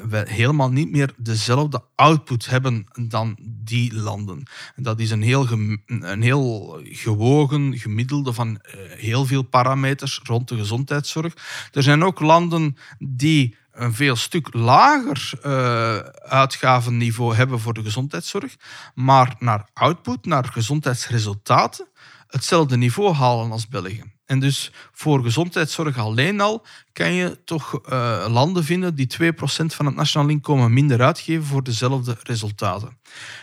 we 0.09 0.23
helemaal 0.27 0.71
niet 0.71 0.91
meer 0.91 1.13
dezelfde 1.17 1.83
output 1.95 2.45
hebben 2.45 2.85
dan 3.09 3.37
die 3.41 3.93
landen. 3.93 4.43
Dat 4.75 4.99
is 4.99 5.11
een 5.11 5.21
heel, 5.21 5.47
een 5.85 6.21
heel 6.21 6.79
gewogen 6.83 7.77
gemiddelde 7.77 8.33
van 8.33 8.59
heel 8.89 9.25
veel 9.25 9.43
parameters 9.43 10.19
rond 10.23 10.47
de 10.47 10.57
gezondheidszorg. 10.57 11.33
Er 11.71 11.83
zijn 11.83 12.03
ook 12.03 12.19
landen 12.19 12.77
die 12.99 13.55
een 13.73 13.93
veel 13.93 14.15
stuk 14.15 14.53
lager 14.53 15.31
uh, 15.45 15.97
uitgavenniveau 16.29 17.35
hebben 17.35 17.59
voor 17.59 17.73
de 17.73 17.83
gezondheidszorg, 17.83 18.55
maar 18.95 19.35
naar 19.39 19.67
output, 19.73 20.25
naar 20.25 20.45
gezondheidsresultaten, 20.45 21.87
hetzelfde 22.27 22.77
niveau 22.77 23.13
halen 23.13 23.51
als 23.51 23.67
België. 23.67 24.03
En 24.25 24.39
dus 24.39 24.71
voor 24.91 25.23
gezondheidszorg 25.23 25.97
alleen 25.97 26.41
al 26.41 26.65
kan 26.93 27.13
je 27.13 27.43
toch 27.45 27.81
uh, 27.89 28.25
landen 28.29 28.63
vinden 28.63 28.95
die 28.95 29.07
2% 29.21 29.35
van 29.65 29.85
het 29.85 29.95
nationaal 29.95 30.29
inkomen 30.29 30.73
minder 30.73 31.01
uitgeven 31.01 31.43
voor 31.43 31.63
dezelfde 31.63 32.17
resultaten. 32.23 32.97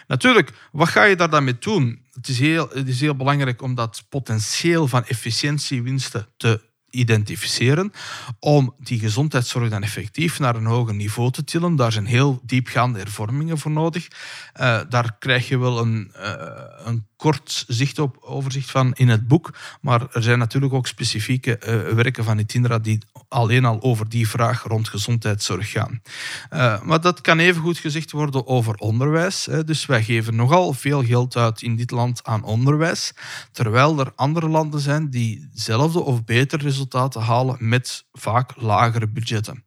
Natuurlijk, 0.07 0.53
wat 0.73 0.88
ga 0.88 1.05
je 1.05 1.16
daar 1.16 1.31
dan 1.31 1.45
mee 1.45 1.59
doen? 1.59 2.03
Het 2.12 2.29
is 2.29 2.38
heel, 2.38 2.69
het 2.73 2.88
is 2.88 3.01
heel 3.01 3.16
belangrijk 3.16 3.62
om 3.62 3.75
dat 3.75 4.05
potentieel 4.09 4.88
van 4.88 5.05
efficiëntiewinsten 5.05 6.27
te 6.37 6.61
identificeren 6.90 7.92
om 8.38 8.74
die 8.79 8.98
gezondheidszorg 8.98 9.70
dan 9.70 9.83
effectief 9.83 10.38
naar 10.38 10.57
een 10.57 10.64
hoger 10.64 10.94
niveau 10.94 11.31
te 11.31 11.44
tillen. 11.44 11.76
Daar 11.76 11.92
zijn 11.92 12.07
heel 12.07 12.40
diepgaande 12.42 12.98
hervormingen 12.98 13.59
voor 13.59 13.70
nodig. 13.70 14.09
Uh, 14.61 14.81
daar 14.88 15.16
krijg 15.18 15.48
je 15.48 15.59
wel 15.59 15.79
een, 15.79 16.12
uh, 16.16 16.33
een 16.85 17.07
kort 17.16 17.66
op, 17.96 18.16
overzicht 18.20 18.70
van 18.70 18.92
in 18.94 19.09
het 19.09 19.29
boek. 19.29 19.55
Maar 19.81 20.07
er 20.12 20.22
zijn 20.22 20.38
natuurlijk 20.38 20.72
ook 20.72 20.87
specifieke 20.87 21.61
uh, 21.61 21.94
werken 21.94 22.24
van 22.24 22.38
Itindra 22.38 22.79
die 22.79 22.98
alleen 23.29 23.64
al 23.64 23.83
over 23.83 24.09
die 24.09 24.29
vraag 24.29 24.62
rond 24.62 24.88
gezondheidszorg 24.88 25.70
gaan. 25.70 26.03
Maar 26.85 27.00
dat 27.00 27.20
kan 27.20 27.38
even 27.38 27.62
goed 27.62 27.79
gezegd 27.79 28.11
worden 28.11 28.46
over 28.46 28.74
onderwijs. 28.74 29.46
Hè. 29.46 29.64
Dus 29.64 29.87
wij 29.87 30.03
geven 30.03 30.37
nogal 30.37 30.72
veel 30.72 31.05
geld 31.05 31.37
uit 31.37 31.62
in 31.62 31.76
dit 31.76 31.90
land 31.90 32.24
aan 32.24 32.44
onderwijs, 32.44 33.12
terwijl 33.53 33.98
er 33.98 34.12
andere 34.14 34.48
landen 34.48 34.81
zijn 34.81 35.11
die 35.11 35.48
dezelfde 35.53 36.00
of 36.00 36.24
betere 36.24 36.62
resultaten 36.62 36.80
halen 37.19 37.57
met 37.59 38.05
vaak 38.12 38.53
lagere 38.57 39.09
budgetten. 39.09 39.64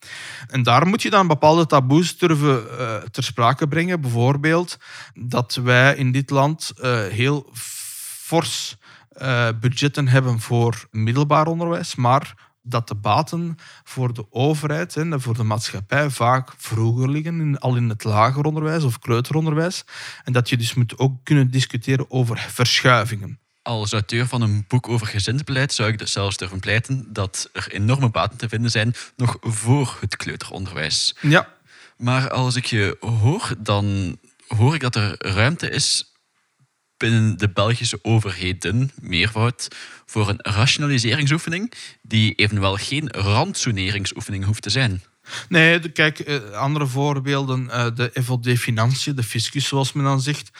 En 0.48 0.64
daar 0.64 0.88
moet 0.88 1.02
je 1.02 1.10
dan 1.10 1.28
bepaalde 1.28 1.66
taboes 1.66 2.18
durven 2.18 2.64
uh, 2.80 2.96
ter 2.96 3.24
sprake 3.24 3.68
brengen. 3.68 4.02
Bijvoorbeeld 4.02 4.78
dat 5.14 5.56
wij 5.56 5.96
in 5.96 6.12
dit 6.12 6.30
land 6.30 6.72
heel 7.10 7.50
fors 7.54 8.78
uh, 9.22 9.48
budgetten 9.60 10.08
hebben 10.08 10.40
voor 10.40 10.88
middelbaar 10.92 11.48
onderwijs, 11.48 11.96
maar 11.96 12.52
dat 12.62 12.88
de 12.88 12.96
baten 12.96 13.56
voor 13.84 14.14
de 14.14 14.26
overheid 14.30 14.96
en 14.96 15.22
voor 15.22 15.34
de 15.34 15.44
maatschappij 15.44 16.10
vaak 16.10 16.54
vroeger 16.58 17.10
liggen, 17.10 17.60
al 17.60 17.76
in 17.76 17.90
het 17.90 18.04
lager 18.04 18.44
onderwijs 18.44 18.84
of 18.84 19.00
kleuteronderwijs. 19.00 19.84
En 20.24 20.34
dat 20.34 20.50
je 20.50 20.58
dus 20.58 20.74
moet 20.74 20.98
ook 20.98 21.24
kunnen 21.24 21.52
discussiëren 21.52 22.12
over 22.12 22.38
verschuivingen. 22.50 23.40
Als 23.64 23.92
auteur 23.92 24.28
van 24.28 24.42
een 24.42 24.66
boek 24.68 24.90
over 24.90 25.08
gezinsbeleid 25.08 25.74
zou 25.74 25.90
ik 25.90 25.98
dus 25.98 26.12
zelfs 26.12 26.38
durven 26.38 26.60
pleiten 26.60 27.06
dat 27.14 27.50
er 27.54 27.72
enorme 27.72 28.10
baten 28.10 28.38
te 28.38 28.50
vinden 28.50 28.72
zijn 28.72 28.96
nog 29.16 29.38
voor 29.42 29.98
het 30.00 30.16
kleuteronderwijs. 30.16 31.16
Ja. 31.22 31.54
Maar 31.98 32.30
als 32.30 32.56
ik 32.56 32.66
je 32.66 32.98
hoor, 33.00 33.54
dan 33.60 34.18
hoor 34.48 34.76
ik 34.76 34.82
dat 34.82 34.96
er 34.96 35.16
ruimte 35.18 35.70
is 35.70 36.14
binnen 36.98 37.38
de 37.38 37.50
Belgische 37.50 38.00
overheden, 38.02 38.92
meervoud, 39.02 39.68
voor 40.06 40.30
een 40.30 40.40
rationaliseringsoefening 40.42 41.74
die 42.02 42.36
evenwel 42.36 42.76
geen 42.76 43.10
randsoneringsoefening 43.10 44.46
hoeft 44.46 44.62
te 44.62 44.70
zijn. 44.70 45.04
Nee, 45.50 45.92
kijk, 45.92 46.20
eh, 46.20 46.52
andere 46.52 46.88
voorbeelden, 46.88 47.70
eh, 47.70 47.88
de 47.96 48.12
FOD 48.24 48.48
Financiën, 48.48 49.16
de 49.16 49.24
fiscus 49.24 49.68
zoals 49.68 49.94
men 49.94 50.04
dan 50.04 50.22
zegt, 50.22 50.52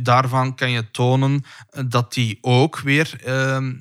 daarvan 0.00 0.54
kan 0.54 0.70
je 0.70 0.90
tonen 0.90 1.44
eh, 1.70 1.82
dat 1.88 2.12
die 2.12 2.38
ook 2.40 2.78
weer 2.78 3.20
ehm, 3.24 3.74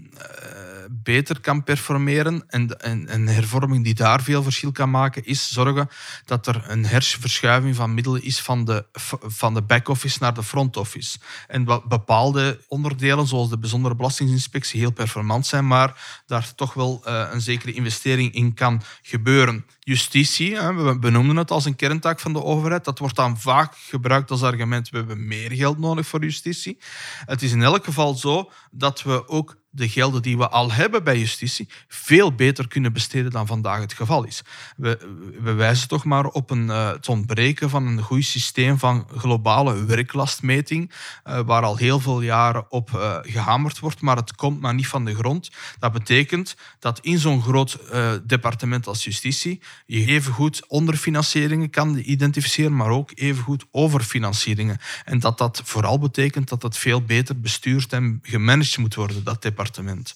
beter 0.90 1.40
kan 1.40 1.64
performeren. 1.64 2.44
En, 2.48 2.82
en 2.82 3.14
een 3.14 3.28
hervorming 3.28 3.84
die 3.84 3.94
daar 3.94 4.22
veel 4.22 4.44
verschil 4.44 4.72
kan 4.72 4.90
maken, 4.90 5.26
is 5.26 5.54
zorgen 5.54 5.90
dat 6.26 6.48
er 6.48 6.64
een 6.68 6.86
hersenverschuiving 6.86 7.76
van 7.76 7.94
middelen 7.94 8.24
is 8.24 8.40
van 8.40 8.66
de, 8.66 8.86
van 9.24 9.54
de 9.54 9.62
back-office 9.62 10.18
naar 10.22 10.34
de 10.34 10.44
front-office. 10.44 11.18
En 11.48 11.66
bepaalde 11.88 12.60
onderdelen, 12.68 13.28
zoals 13.28 13.50
de 13.50 13.58
bijzondere 13.58 13.96
belastinginspectie, 13.96 14.80
heel 14.80 14.92
performant 14.92 15.46
zijn, 15.46 15.68
maar 15.68 16.22
daar 16.26 16.56
toch 16.56 16.74
wel 16.74 17.02
een 17.06 17.42
zekere 17.42 17.74
investering 17.74 18.34
in 18.34 18.54
kan 18.54 18.82
gebeuren. 19.02 19.66
Justitie, 19.88 20.60
we 20.60 20.98
benoemden 21.00 21.36
het 21.36 21.52
als 21.52 21.66
een 21.66 21.76
kerntaak 21.76 22.20
van 22.20 22.34
de 22.34 22.44
overheid. 22.44 22.86
Dat 22.86 23.00
wordt 23.00 23.16
dan 23.16 23.40
vaak 23.40 23.76
gebruikt 23.76 24.32
als 24.32 24.44
argument. 24.44 24.90
We 24.90 24.98
hebben 24.98 25.28
meer 25.28 25.52
geld 25.52 25.78
nodig 25.78 26.08
voor 26.08 26.24
justitie. 26.24 26.78
Het 27.26 27.42
is 27.42 27.52
in 27.52 27.62
elk 27.62 27.86
geval 27.86 28.16
zo 28.16 28.52
dat 28.72 29.04
we 29.04 29.28
ook 29.28 29.58
de 29.76 29.90
gelden 29.90 30.22
die 30.22 30.38
we 30.38 30.50
al 30.50 30.72
hebben 30.72 31.04
bij 31.04 31.20
justitie 31.20 31.70
veel 31.88 32.36
beter 32.36 32.68
kunnen 32.68 32.94
besteden 32.94 33.32
dan 33.32 33.48
vandaag 33.48 33.80
het 33.80 33.94
geval 33.94 34.24
is. 34.24 34.42
We, 34.78 35.54
wijzen 35.54 35.88
toch 35.88 36.04
maar 36.04 36.26
op 36.26 36.50
een, 36.50 36.66
uh, 36.66 36.92
het 36.92 37.10
ontbreken 37.10 37.70
van 37.70 37.88
een 37.88 38.02
goed 38.02 38.26
systeem 38.26 38.80
van 38.80 39.08
globale 39.18 39.86
werklastmeting, 39.86 40.92
uh, 41.26 41.40
waar 41.46 41.64
al 41.64 41.78
heel 41.78 42.00
veel 42.00 42.22
jaren 42.22 42.72
op 42.72 42.90
uh, 42.90 43.18
gehamerd 43.22 43.80
wordt, 43.80 44.02
maar 44.02 44.16
het 44.16 44.36
komt 44.36 44.62
maar 44.62 44.74
niet 44.74 44.88
van 44.88 45.06
de 45.06 45.16
grond. 45.16 45.50
Dat 45.80 45.92
betekent 45.92 46.56
dat 46.80 47.00
in 47.00 47.20
zo'n 47.20 47.42
groot 47.42 47.80
departement 48.24 48.88
als 48.88 49.04
justitie 49.04 49.62
je 49.86 50.06
evengoed 50.06 50.68
onderfinancieringen 50.68 51.70
kan 51.70 51.98
identificeren, 51.98 52.76
maar 52.76 52.90
ook 52.90 53.12
evengoed 53.14 53.66
overfinancieringen. 53.72 54.78
En 55.06 55.20
dat 55.20 55.38
dat 55.38 55.62
vooral 55.64 56.00
betekent 56.00 56.50
dat 56.50 56.62
het 56.62 56.78
veel 56.78 57.02
beter 57.02 57.40
bestuurd 57.40 57.94
en 57.94 58.20
gemanaged 58.22 58.78
moet 58.78 58.96
worden, 58.96 59.24
dat 59.24 59.42
departement. 59.42 60.16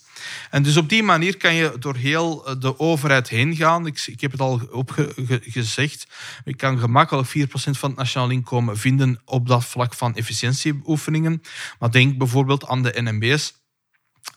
En 0.50 0.64
dus 0.64 0.78
op 0.78 0.90
die 0.90 1.04
manier 1.04 1.38
kan 1.38 1.54
je 1.54 1.76
door 1.80 1.96
heel 1.96 2.48
eh, 2.48 2.56
de 2.60 2.80
overheid 2.80 3.30
heen 3.30 3.56
gaan. 3.56 3.86
Ik, 3.86 4.04
ik 4.06 4.22
heb 4.22 4.32
het 4.32 4.42
al 4.42 4.62
opgezegd. 4.72 6.08
Je 6.46 6.56
kan 6.56 6.80
gemakkelijk 6.80 7.28
4% 7.28 7.32
van 7.52 7.90
het 7.90 7.98
nationaal 7.98 8.30
inkomen 8.30 8.78
vinden 8.78 9.22
op 9.26 9.48
dat 9.48 9.66
vlak 9.66 9.94
van 9.94 10.16
efficiëntieoefeningen. 10.16 11.42
Maar 11.80 11.92
denk 11.92 12.18
bijvoorbeeld 12.18 12.68
aan 12.68 12.84
de 12.84 13.02
NMB's 13.02 13.54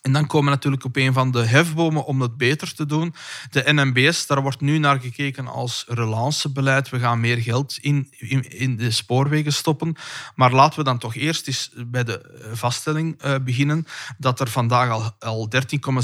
en 0.02 0.12
dan 0.12 0.26
komen 0.26 0.50
natuurlijk 0.50 0.84
op 0.84 0.96
een 0.96 1.12
van 1.12 1.30
de 1.30 1.44
hefbomen 1.44 2.04
om 2.04 2.20
het 2.20 2.36
beter 2.36 2.74
te 2.74 2.86
doen. 2.86 3.14
De 3.50 3.72
NMB's, 3.72 4.26
daar 4.26 4.42
wordt 4.42 4.60
nu 4.60 4.78
naar 4.78 5.00
gekeken 5.00 5.46
als 5.46 5.84
relancebeleid. 5.88 6.88
We 6.88 6.98
gaan 6.98 7.20
meer 7.20 7.36
geld 7.36 7.78
in, 7.80 8.08
in, 8.18 8.50
in 8.50 8.76
de 8.76 8.90
spoorwegen 8.90 9.52
stoppen. 9.52 9.96
Maar 10.34 10.52
laten 10.52 10.78
we 10.78 10.84
dan 10.84 10.98
toch 10.98 11.14
eerst 11.14 11.46
eens 11.46 11.70
bij 11.86 12.04
de 12.04 12.40
vaststelling 12.52 13.24
uh, 13.24 13.34
beginnen 13.44 13.86
dat 14.18 14.40
er 14.40 14.48
vandaag 14.48 14.90
al, 14.90 15.10
al 15.18 15.48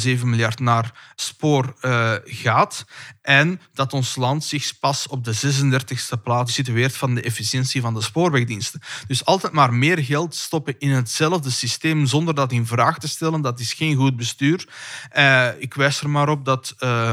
13,7 0.06 0.22
miljard 0.22 0.60
naar 0.60 1.12
spoor 1.14 1.74
uh, 1.80 2.12
gaat. 2.24 2.84
En 3.22 3.60
dat 3.72 3.92
ons 3.92 4.16
land 4.16 4.44
zich 4.44 4.78
pas 4.78 5.08
op 5.08 5.24
de 5.24 5.36
36e 5.36 6.22
plaats 6.22 6.54
situeert 6.54 6.96
van 6.96 7.14
de 7.14 7.22
efficiëntie 7.22 7.80
van 7.80 7.94
de 7.94 8.02
spoorwegdiensten. 8.02 8.80
Dus 9.06 9.24
altijd 9.24 9.52
maar 9.52 9.74
meer 9.74 9.98
geld 9.98 10.34
stoppen 10.34 10.74
in 10.78 10.90
hetzelfde 10.90 11.50
systeem 11.50 12.06
zonder 12.06 12.34
dat 12.34 12.52
in 12.52 12.66
vraag 12.66 12.98
te 12.98 13.08
stellen, 13.08 13.40
dat 13.40 13.60
geen 13.72 13.96
goed 13.96 14.16
bestuur. 14.16 14.68
Uh, 15.16 15.48
ik 15.58 15.74
wijs 15.74 16.00
er 16.00 16.10
maar 16.10 16.28
op 16.28 16.44
dat 16.44 16.74
uh, 16.80 17.10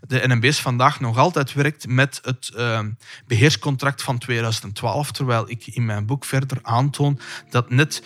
de 0.00 0.22
NMB's 0.26 0.60
vandaag 0.60 1.00
nog 1.00 1.18
altijd 1.18 1.52
werkt 1.52 1.88
met 1.88 2.20
het 2.22 2.50
uh, 2.56 2.80
beheerscontract 3.26 4.02
van 4.02 4.18
2012, 4.18 5.12
terwijl 5.12 5.50
ik 5.50 5.66
in 5.66 5.84
mijn 5.84 6.06
boek 6.06 6.24
verder 6.24 6.58
aantoon 6.62 7.20
dat 7.50 7.70
net 7.70 8.02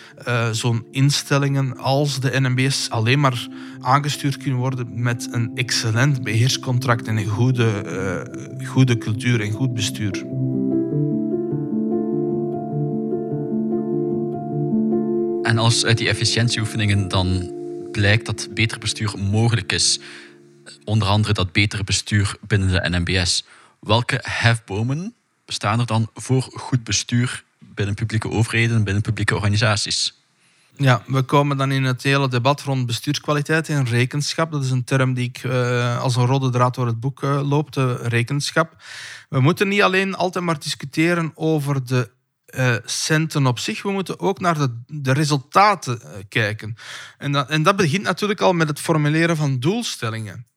zo'n 0.51 0.87
instellingen 0.91 1.77
als 1.77 2.19
de 2.19 2.39
NMB's 2.39 2.89
alleen 2.89 3.19
maar 3.19 3.47
aangestuurd 3.81 4.37
kunnen 4.37 4.59
worden 4.59 5.01
met 5.01 5.27
een 5.31 5.51
excellent 5.55 6.23
beheerscontract 6.23 7.07
en 7.07 7.17
een 7.17 7.27
goede, 7.27 8.65
goede 8.65 8.97
cultuur 8.97 9.41
en 9.41 9.51
goed 9.51 9.73
bestuur. 9.73 10.25
En 15.43 15.57
als 15.57 15.85
uit 15.85 15.97
die 15.97 16.09
efficiëntieoefeningen 16.09 17.07
dan 17.07 17.51
blijkt 17.93 18.25
dat 18.25 18.47
beter 18.53 18.79
bestuur 18.79 19.13
mogelijk 19.17 19.71
is, 19.71 19.99
onder 20.83 21.07
andere 21.07 21.33
dat 21.33 21.51
betere 21.51 21.83
bestuur 21.83 22.35
binnen 22.47 22.67
de 22.67 22.89
NMBS, 22.89 23.45
welke 23.79 24.19
hefbomen 24.21 25.13
bestaan 25.45 25.79
er 25.79 25.85
dan 25.85 26.09
voor 26.13 26.41
goed 26.41 26.83
bestuur 26.83 27.43
binnen 27.59 27.95
publieke 27.95 28.29
overheden, 28.29 28.83
binnen 28.83 29.03
publieke 29.03 29.35
organisaties? 29.35 30.21
Ja, 30.77 31.03
we 31.07 31.21
komen 31.21 31.57
dan 31.57 31.71
in 31.71 31.83
het 31.83 32.03
hele 32.03 32.27
debat 32.27 32.61
rond 32.61 32.85
bestuurskwaliteit 32.85 33.69
en 33.69 33.85
rekenschap. 33.85 34.51
Dat 34.51 34.63
is 34.63 34.69
een 34.69 34.83
term 34.83 35.13
die 35.13 35.27
ik 35.27 35.43
uh, 35.43 36.01
als 36.01 36.15
een 36.15 36.25
rode 36.25 36.49
draad 36.49 36.75
door 36.75 36.85
het 36.85 36.99
boek 36.99 37.21
uh, 37.21 37.49
loopt, 37.49 37.75
rekenschap. 38.01 38.75
We 39.29 39.39
moeten 39.39 39.67
niet 39.67 39.81
alleen 39.81 40.15
altijd 40.15 40.43
maar 40.43 40.59
discussiëren 40.59 41.31
over 41.35 41.85
de 41.85 42.09
uh, 42.55 42.75
centen 42.85 43.47
op 43.47 43.59
zich, 43.59 43.81
we 43.81 43.91
moeten 43.91 44.19
ook 44.19 44.39
naar 44.39 44.57
de, 44.57 44.81
de 44.87 45.11
resultaten 45.11 45.99
uh, 46.03 46.09
kijken. 46.29 46.75
En 47.17 47.31
dat, 47.31 47.49
en 47.49 47.63
dat 47.63 47.75
begint 47.75 48.03
natuurlijk 48.03 48.41
al 48.41 48.53
met 48.53 48.67
het 48.67 48.79
formuleren 48.79 49.37
van 49.37 49.59
doelstellingen. 49.59 50.47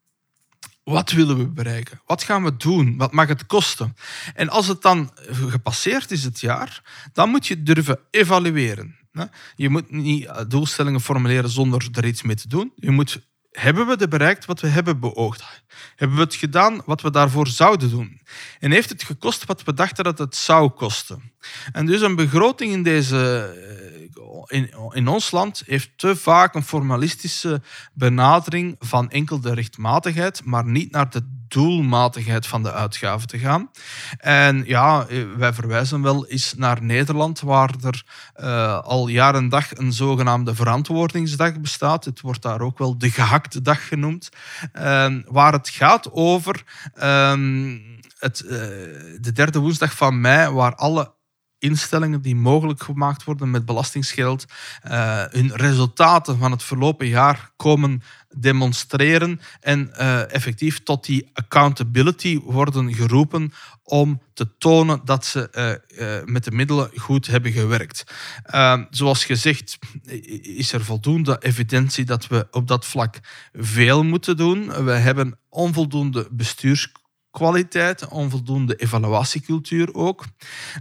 Wat 0.84 1.10
willen 1.10 1.38
we 1.38 1.46
bereiken? 1.48 2.00
Wat 2.06 2.22
gaan 2.22 2.44
we 2.44 2.56
doen? 2.56 2.96
Wat 2.96 3.12
mag 3.12 3.28
het 3.28 3.46
kosten? 3.46 3.96
En 4.34 4.48
als 4.48 4.66
het 4.66 4.82
dan 4.82 5.10
gepasseerd 5.48 6.10
is 6.10 6.24
het 6.24 6.40
jaar, 6.40 6.82
dan 7.12 7.28
moet 7.28 7.46
je 7.46 7.62
durven 7.62 7.98
evalueren. 8.10 8.96
Je 9.56 9.68
moet 9.68 9.90
niet 9.90 10.30
doelstellingen 10.48 11.00
formuleren 11.00 11.50
zonder 11.50 11.88
er 11.92 12.06
iets 12.06 12.22
mee 12.22 12.36
te 12.36 12.48
doen. 12.48 12.72
Je 12.74 12.90
moet 12.90 13.26
hebben 13.58 13.86
we 13.86 13.96
het 13.98 14.08
bereikt 14.08 14.44
wat 14.44 14.60
we 14.60 14.68
hebben 14.68 15.00
beoogd? 15.00 15.62
Hebben 15.96 16.16
we 16.16 16.22
het 16.22 16.34
gedaan 16.34 16.82
wat 16.84 17.00
we 17.00 17.10
daarvoor 17.10 17.46
zouden 17.46 17.90
doen? 17.90 18.20
En 18.58 18.70
heeft 18.70 18.88
het 18.88 19.02
gekost 19.02 19.44
wat 19.44 19.62
we 19.62 19.74
dachten 19.74 20.04
dat 20.04 20.18
het 20.18 20.36
zou 20.36 20.68
kosten? 20.68 21.32
En 21.72 21.86
dus 21.86 22.00
een 22.00 22.16
begroting 22.16 22.72
in, 22.72 22.82
deze, 22.82 23.54
eh, 24.48 24.58
in, 24.58 24.70
in 24.90 25.08
ons 25.08 25.30
land 25.30 25.62
heeft 25.66 25.90
te 25.96 26.16
vaak 26.16 26.54
een 26.54 26.62
formalistische 26.62 27.62
benadering 27.92 28.76
van 28.78 29.10
enkel 29.10 29.40
de 29.40 29.54
rechtmatigheid, 29.54 30.44
maar 30.44 30.66
niet 30.66 30.90
naar 30.90 31.10
de 31.10 31.35
doelmatigheid 31.48 32.46
van 32.46 32.62
de 32.62 32.72
uitgaven 32.72 33.28
te 33.28 33.38
gaan. 33.38 33.70
En 34.18 34.62
ja, 34.66 35.06
eh, 35.06 35.22
wij 35.36 35.52
verwijzen 35.52 36.02
wel 36.02 36.26
eens 36.26 36.54
naar 36.54 36.82
Nederland, 36.82 37.40
waar 37.40 37.70
er 37.82 38.04
uh, 38.40 38.78
al 38.78 39.08
jaren 39.08 39.40
en 39.42 39.48
dag 39.48 39.76
een 39.76 39.92
zogenaamde 39.92 40.54
verantwoordingsdag 40.54 41.60
bestaat. 41.60 42.04
Het 42.04 42.20
wordt 42.20 42.42
daar 42.42 42.60
ook 42.60 42.78
wel 42.78 42.98
de 42.98 43.10
gehaktde 43.10 43.62
dag 43.62 43.88
genoemd, 43.88 44.28
waar 45.26 45.52
het 45.52 45.68
gaat 45.68 46.12
over 46.12 46.64
ehm, 46.94 47.78
het, 48.18 48.42
uh, 48.44 48.50
de 49.20 49.32
derde 49.32 49.58
woensdag 49.58 49.96
van 49.96 50.20
mei, 50.20 50.50
waar 50.50 50.74
alle 50.74 51.14
instellingen 51.58 52.22
die 52.22 52.36
mogelijk 52.36 52.82
gemaakt 52.82 53.24
worden 53.24 53.50
met 53.50 53.64
belastingsgeld, 53.64 54.44
uh, 54.86 55.24
hun 55.30 55.56
resultaten 55.56 56.38
van 56.38 56.50
het 56.50 56.62
verlopen 56.62 57.06
jaar 57.06 57.50
komen 57.56 58.02
demonstreren 58.38 59.40
en 59.60 59.90
uh, 59.92 60.32
effectief 60.32 60.82
tot 60.82 61.04
die 61.04 61.30
accountability 61.32 62.40
worden 62.40 62.94
geroepen 62.94 63.52
om 63.84 64.20
te 64.34 64.56
tonen 64.58 65.00
dat 65.04 65.24
ze 65.24 65.48
uh, 65.98 66.32
met 66.32 66.44
de 66.44 66.50
middelen 66.50 66.90
goed 66.94 67.26
hebben 67.26 67.52
gewerkt. 67.52 68.04
zoals 68.90 69.24
gezegd 69.24 69.78
is 70.42 70.72
er 70.72 70.84
voldoende 70.84 71.36
evidentie 71.40 72.04
dat 72.04 72.26
we 72.26 72.46
op 72.50 72.68
dat 72.68 72.86
vlak 72.86 73.20
veel 73.52 74.04
moeten 74.04 74.36
doen. 74.36 74.84
We 74.84 74.92
hebben 74.92 75.38
onvoldoende 75.48 76.28
bestuurs 76.30 76.92
kwaliteit, 77.36 78.08
onvoldoende 78.08 78.76
evaluatiecultuur 78.76 79.94
ook. 79.94 80.24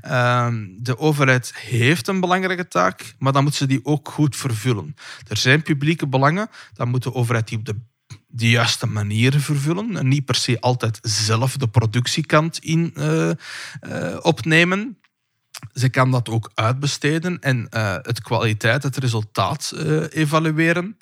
Ehm, 0.01 0.67
de 0.77 0.97
overheid 0.97 1.53
heeft 1.55 2.07
een 2.07 2.19
belangrijke 2.19 2.67
taak, 2.67 3.15
maar 3.19 3.33
dan 3.33 3.43
moet 3.43 3.55
ze 3.55 3.65
die 3.65 3.85
ook 3.85 4.09
goed 4.09 4.35
vervullen. 4.35 4.95
Er 5.27 5.37
zijn 5.37 5.61
publieke 5.61 6.07
belangen, 6.07 6.49
dan 6.73 6.89
moet 6.89 7.03
de 7.03 7.13
overheid 7.13 7.47
die 7.47 7.57
op 7.57 7.65
de 8.27 8.49
juiste 8.49 8.85
manier 8.85 9.39
vervullen 9.39 9.97
en 9.97 10.07
niet 10.07 10.25
per 10.25 10.35
se 10.35 10.59
altijd 10.59 10.99
zelf 11.01 11.57
de 11.57 11.67
productiekant 11.67 12.57
in 12.57 12.93
uh, 12.97 13.29
uh, 13.81 14.17
opnemen. 14.21 14.97
Ze 15.73 15.89
kan 15.89 16.11
dat 16.11 16.29
ook 16.29 16.51
uitbesteden 16.53 17.39
en 17.39 17.67
uh, 17.69 17.95
het 18.01 18.21
kwaliteit, 18.21 18.83
het 18.83 18.97
resultaat 18.97 19.73
uh, 19.75 20.03
evalueren. 20.09 20.97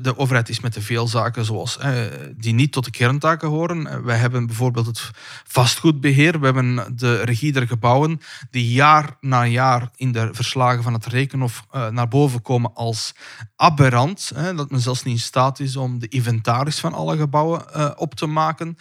De 0.00 0.18
overheid 0.18 0.48
is 0.48 0.60
met 0.60 0.72
te 0.72 0.82
veel 0.82 1.08
zaken 1.08 1.44
zoals, 1.44 1.78
uh, 1.78 2.00
die 2.36 2.54
niet 2.54 2.72
tot 2.72 2.84
de 2.84 2.90
kerntaken 2.90 3.48
horen. 3.48 4.04
We 4.04 4.12
hebben 4.12 4.46
bijvoorbeeld 4.46 4.86
het 4.86 5.10
vastgoedbeheer. 5.44 6.40
We 6.40 6.44
hebben 6.44 6.96
de 6.96 7.22
regie 7.22 7.52
der 7.52 7.66
gebouwen 7.66 8.20
die 8.50 8.72
jaar 8.72 9.16
na 9.20 9.46
jaar 9.46 9.90
in 9.96 10.12
de 10.12 10.28
verslagen 10.32 10.82
van 10.82 10.92
het 10.92 11.06
Rekenhof 11.06 11.66
naar 11.90 12.08
boven 12.08 12.42
komen 12.42 12.74
als 12.74 13.14
aberrant. 13.56 14.32
dat 14.56 14.70
men 14.70 14.80
zelfs 14.80 15.02
niet 15.02 15.14
in 15.14 15.20
staat 15.20 15.60
is 15.60 15.76
om 15.76 15.98
de 15.98 16.08
inventaris 16.08 16.80
van 16.80 16.92
alle 16.92 17.16
gebouwen 17.16 17.98
op 17.98 18.14
te 18.14 18.26
maken. 18.26 18.76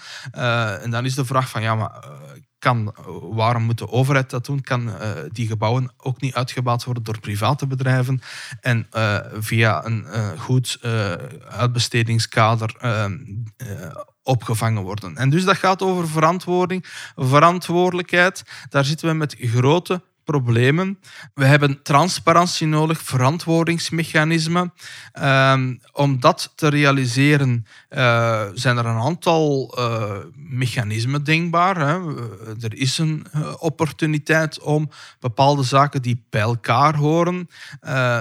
en 0.82 0.92
dan 0.92 1.06
is 1.06 1.16
de 1.16 1.26
vraag 1.26 1.50
van, 1.50 1.62
ja, 1.62 1.76
maar 1.76 2.04
kan, 2.62 2.94
waarom 3.22 3.64
moet 3.64 3.78
de 3.78 3.90
overheid 3.90 4.30
dat 4.30 4.46
doen? 4.46 4.62
Kan 4.62 4.88
uh, 4.88 4.94
die 5.32 5.48
gebouwen 5.48 5.92
ook 5.98 6.22
niet 6.22 6.34
uitgebouwd 6.34 6.84
worden 6.84 7.04
door 7.04 7.20
private 7.20 7.68
bedrijven 7.68 8.22
en 8.60 8.88
uh, 8.94 9.18
via 9.34 9.86
een 9.86 10.06
uh, 10.08 10.30
goed 10.40 10.80
uitbestedingskader 11.50 12.76
opgevangen 14.24 14.84
worden? 14.84 15.18
En 15.18 15.30
dus 15.30 15.44
dat 15.44 15.58
gaat 15.58 15.82
over 15.82 16.08
verantwoording, 16.08 16.86
verantwoordelijkheid. 17.16 18.44
Daar 18.70 18.86
zitten 18.86 19.08
we 19.08 19.14
met 19.14 19.36
grote 19.40 20.02
problemen. 20.32 21.00
We 21.34 21.46
hebben 21.46 21.82
transparantie 21.84 22.68
nodig, 22.68 23.02
verantwoordingsmechanismen. 23.02 24.74
Um, 25.22 25.80
om 25.92 26.20
dat 26.20 26.54
te 26.56 26.68
realiseren 26.68 27.66
uh, 27.90 28.42
zijn 28.54 28.78
er 28.78 28.86
een 28.86 29.02
aantal 29.02 29.76
uh, 29.80 30.12
mechanismen 30.36 31.24
denkbaar. 31.24 31.78
Hè. 31.80 32.16
Er 32.62 32.78
is 32.78 32.98
een 32.98 33.26
opportuniteit 33.58 34.60
om 34.60 34.90
bepaalde 35.20 35.64
zaken 35.64 36.02
die 36.02 36.26
bij 36.30 36.42
elkaar 36.42 36.96
horen 36.96 37.50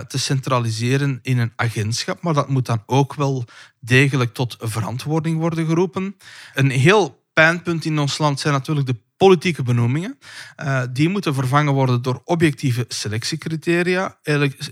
te 0.08 0.18
centraliseren 0.18 1.18
in 1.22 1.38
een 1.38 1.52
agentschap, 1.56 2.22
maar 2.22 2.34
dat 2.34 2.48
moet 2.48 2.66
dan 2.66 2.82
ook 2.86 3.14
wel 3.14 3.44
degelijk 3.80 4.34
tot 4.34 4.56
verantwoording 4.58 5.38
worden 5.38 5.66
geroepen. 5.66 6.16
Een 6.54 6.70
heel 6.70 7.24
pijnpunt 7.32 7.84
in 7.84 7.98
ons 7.98 8.18
land 8.18 8.40
zijn 8.40 8.54
natuurlijk 8.54 8.86
de 8.86 9.00
politieke 9.20 9.62
benoemingen. 9.62 10.18
Uh, 10.56 10.82
die 10.92 11.08
moeten 11.08 11.34
vervangen 11.34 11.72
worden 11.72 12.02
door 12.02 12.22
objectieve 12.24 12.84
selectiecriteria, 12.88 14.16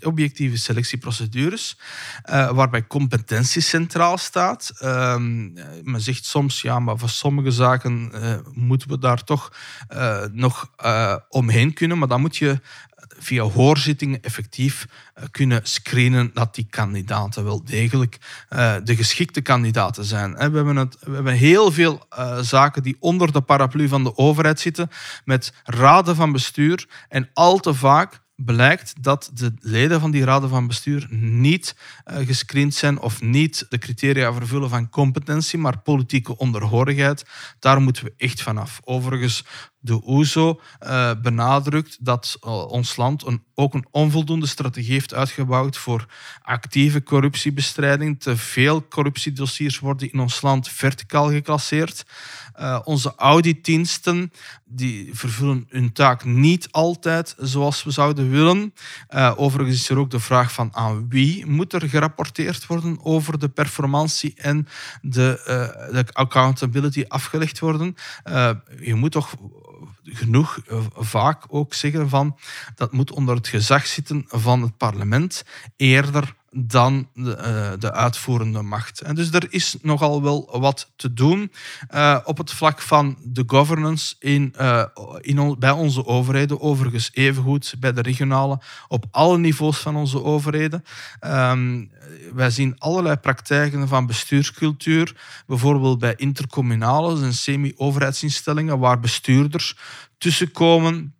objectieve 0.02 0.56
selectieprocedures, 0.56 1.78
uh, 2.30 2.50
waarbij 2.50 2.86
competentie 2.86 3.62
centraal 3.62 4.18
staat. 4.18 4.70
Uh, 4.80 5.16
men 5.82 6.00
zegt 6.00 6.24
soms, 6.24 6.60
ja, 6.60 6.78
maar 6.78 6.98
voor 6.98 7.08
sommige 7.08 7.50
zaken 7.50 8.12
moeten 8.52 8.88
we 8.88 8.98
daar 8.98 9.24
toch 9.24 9.52
nog 10.32 10.70
omheen 11.28 11.72
kunnen, 11.72 11.98
maar 11.98 12.08
dan 12.08 12.20
moet 12.20 12.36
je 12.36 12.60
via 13.18 13.42
hoorzittingen 13.42 14.22
effectief 14.22 14.86
eh, 15.14 15.24
kunnen 15.30 15.60
screenen 15.62 16.30
dat 16.34 16.54
die 16.54 16.66
kandidaten 16.70 17.44
wel 17.44 17.64
degelijk 17.64 18.18
uh, 18.50 18.74
de 18.84 18.96
geschikte 18.96 19.40
kandidaten 19.40 20.04
zijn. 20.04 20.32
We 20.32 20.40
hebben, 20.40 20.76
het, 20.76 20.96
we 21.00 21.14
hebben 21.14 21.32
heel 21.32 21.72
veel 21.72 22.06
uh, 22.18 22.38
zaken 22.38 22.82
die 22.82 22.96
onder 23.00 23.32
de 23.32 23.40
paraplu 23.40 23.88
van 23.88 24.04
de 24.04 24.16
overheid 24.16 24.60
zitten, 24.60 24.90
met 25.24 25.52
raden 25.64 26.16
van 26.16 26.32
bestuur. 26.32 26.88
En 27.08 27.30
al 27.32 27.58
te 27.58 27.74
vaak 27.74 28.20
blijkt 28.36 28.94
dat 29.00 29.30
de 29.34 29.54
leden 29.60 30.00
van 30.00 30.10
die 30.10 30.24
raden 30.24 30.48
van 30.48 30.66
bestuur 30.66 31.06
niet 31.10 31.76
gescreend 32.04 32.74
zijn 32.74 33.00
of 33.00 33.22
niet 33.22 33.66
de 33.68 33.78
criteria 33.78 34.32
vervullen 34.32 34.68
van 34.68 34.88
competentie, 34.88 35.58
maar 35.58 35.78
politieke 35.78 36.36
onderhorigheid. 36.36 37.24
Daar 37.58 37.80
moeten 37.80 38.04
we 38.04 38.14
echt 38.16 38.42
vanaf. 38.42 38.80
Overigens, 38.84 39.44
de 39.80 40.00
OESO 40.06 40.60
uh, 40.82 41.10
benadrukt 41.22 41.96
dat 42.00 42.38
uh, 42.44 42.66
ons 42.66 42.96
land 42.96 43.26
een, 43.26 43.42
ook 43.54 43.74
een 43.74 43.86
onvoldoende 43.90 44.46
strategie 44.46 44.92
heeft 44.92 45.14
uitgebouwd 45.14 45.76
voor 45.76 46.06
actieve 46.42 47.02
corruptiebestrijding. 47.02 48.20
Te 48.20 48.36
veel 48.36 48.88
corruptiedossiers 48.88 49.78
worden 49.78 50.12
in 50.12 50.20
ons 50.20 50.42
land 50.42 50.68
verticaal 50.68 51.30
geclasseerd. 51.30 52.06
Uh, 52.60 52.80
onze 52.84 53.12
auditdiensten 53.16 54.32
die 54.64 55.10
vervullen 55.12 55.66
hun 55.68 55.92
taak 55.92 56.24
niet 56.24 56.68
altijd 56.70 57.34
zoals 57.38 57.84
we 57.84 57.90
zouden 57.90 58.30
willen. 58.30 58.74
Overigens 59.36 59.76
is 59.76 59.88
er 59.88 59.98
ook 59.98 60.10
de 60.10 60.20
vraag 60.20 60.52
van 60.52 60.74
aan 60.74 61.08
wie 61.08 61.46
moet 61.46 61.72
er 61.72 61.88
gerapporteerd 61.88 62.66
worden 62.66 62.98
over 63.02 63.38
de 63.38 63.48
performantie 63.48 64.34
en 64.36 64.66
de, 65.02 65.40
de 65.92 66.04
accountability 66.12 67.04
afgelegd 67.08 67.58
worden. 67.58 67.94
je 68.80 68.94
moet 68.94 69.12
toch 69.12 69.34
genoeg 70.12 70.58
vaak 70.96 71.44
ook 71.48 71.74
zeggen 71.74 72.08
van 72.08 72.38
dat 72.74 72.92
moet 72.92 73.12
onder 73.12 73.34
het 73.34 73.48
gezag 73.48 73.86
zitten 73.86 74.24
van 74.28 74.62
het 74.62 74.76
parlement 74.76 75.44
eerder 75.76 76.36
dan 76.50 77.08
de, 77.14 77.36
uh, 77.36 77.80
de, 77.80 77.92
uitvoerende 77.92 78.62
macht. 78.62 79.00
En 79.00 79.14
dus 79.14 79.32
er 79.32 79.46
is 79.50 79.76
nogal 79.82 80.22
wel 80.22 80.58
wat 80.60 80.92
te 80.96 81.12
doen 81.12 81.52
uh, 81.94 82.18
op 82.24 82.38
het 82.38 82.52
vlak 82.52 82.80
van 82.80 83.18
de 83.22 83.42
governance 83.46 84.14
in, 84.18 84.54
in 85.20 85.56
bij 85.58 85.70
onze 85.70 86.06
overheden, 86.06 86.60
overigens 86.60 87.10
evengoed 87.12 87.74
bij 87.78 87.92
de 87.92 88.02
regionale, 88.02 88.60
op 88.88 89.04
alle 89.10 89.38
niveaus 89.38 89.78
van 89.78 89.96
onze 89.96 90.22
overheden. 90.22 90.84
Um, 91.20 91.90
wij 92.34 92.50
zien 92.50 92.78
allerlei 92.78 93.16
praktijken 93.16 93.88
van 93.88 94.06
bestuurscultuur, 94.06 95.16
bijvoorbeeld 95.46 95.98
bij 95.98 96.14
intercommunale 96.16 97.22
en 97.22 97.32
semi-overheidsinstellingen, 97.32 98.78
waar 98.78 99.00
bestuurders 99.00 99.76
tussenkomen 100.18 101.14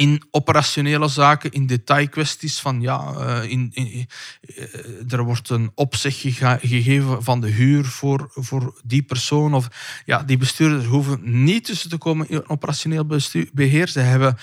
in 0.00 0.22
operationele 0.30 1.08
zaken, 1.08 1.50
in 1.50 1.66
detailkwesties 1.66 2.60
van 2.60 2.80
ja, 2.80 3.12
uh, 3.12 3.50
in, 3.50 3.70
in, 3.72 4.06
uh, 4.42 5.12
er 5.12 5.22
wordt 5.22 5.48
een 5.48 5.70
opzeg 5.74 6.20
gegeven 6.20 7.22
van 7.22 7.40
de 7.40 7.46
huur 7.48 7.84
voor, 7.84 8.30
voor 8.34 8.80
die 8.84 9.02
persoon. 9.02 9.54
Of, 9.54 9.68
ja, 10.04 10.22
die 10.22 10.36
bestuurders 10.36 10.84
hoeven 10.84 11.44
niet 11.44 11.64
tussen 11.64 11.90
te 11.90 11.98
komen 11.98 12.28
in 12.28 12.48
operationeel 12.48 13.06
bestuur, 13.06 13.48
beheer. 13.52 13.88
Ze 13.88 14.00
hebben 14.00 14.36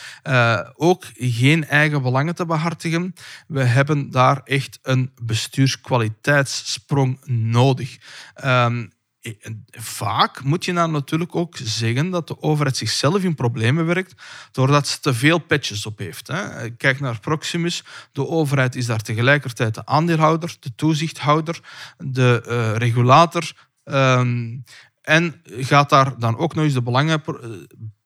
ook 0.76 1.04
geen 1.16 1.66
eigen 1.66 2.02
belangen 2.02 2.36
te 2.36 2.46
behartigen. 2.46 3.14
We 3.48 3.64
hebben 3.64 4.12
daar 4.12 4.42
echt 4.44 4.80
een 4.82 5.12
bestuurskwaliteitssprong 5.22 7.20
nodig. 7.26 7.98
Um, 8.46 8.96
vaak 9.72 10.44
moet 10.44 10.66
je 10.66 10.74
dan 10.74 10.92
natuurlijk 10.92 11.36
ook 11.36 11.58
zeggen 11.64 12.10
dat 12.10 12.28
de 12.28 12.42
overheid 12.42 12.78
zichzelf 12.78 13.24
in 13.24 13.36
problemen 13.36 13.86
werkt 13.86 14.22
doordat 14.52 14.88
ze 14.88 15.00
te 15.00 15.14
veel 15.14 15.38
patches 15.38 15.86
op 15.86 15.98
heeft. 15.98 16.32
Kijk 16.78 17.00
naar 17.00 17.20
Proximus. 17.20 17.84
De 18.12 18.28
overheid 18.28 18.76
is 18.76 18.86
daar 18.86 19.02
tegelijkertijd 19.02 19.76
de 19.76 19.86
aandeelhouder, 19.86 20.56
de 20.60 20.76
toezichthouder, 20.76 21.60
de 21.98 22.44
uh, 22.48 22.76
regulator. 22.76 23.54
Um, 23.84 24.64
en 25.02 25.42
gaat 25.46 25.90
daar 25.90 26.20
dan 26.20 26.38
ook 26.38 26.56
nog 26.56 26.64
eens 26.64 26.74
de 26.74 26.82
belangen 26.82 27.24
eh, 27.26 27.34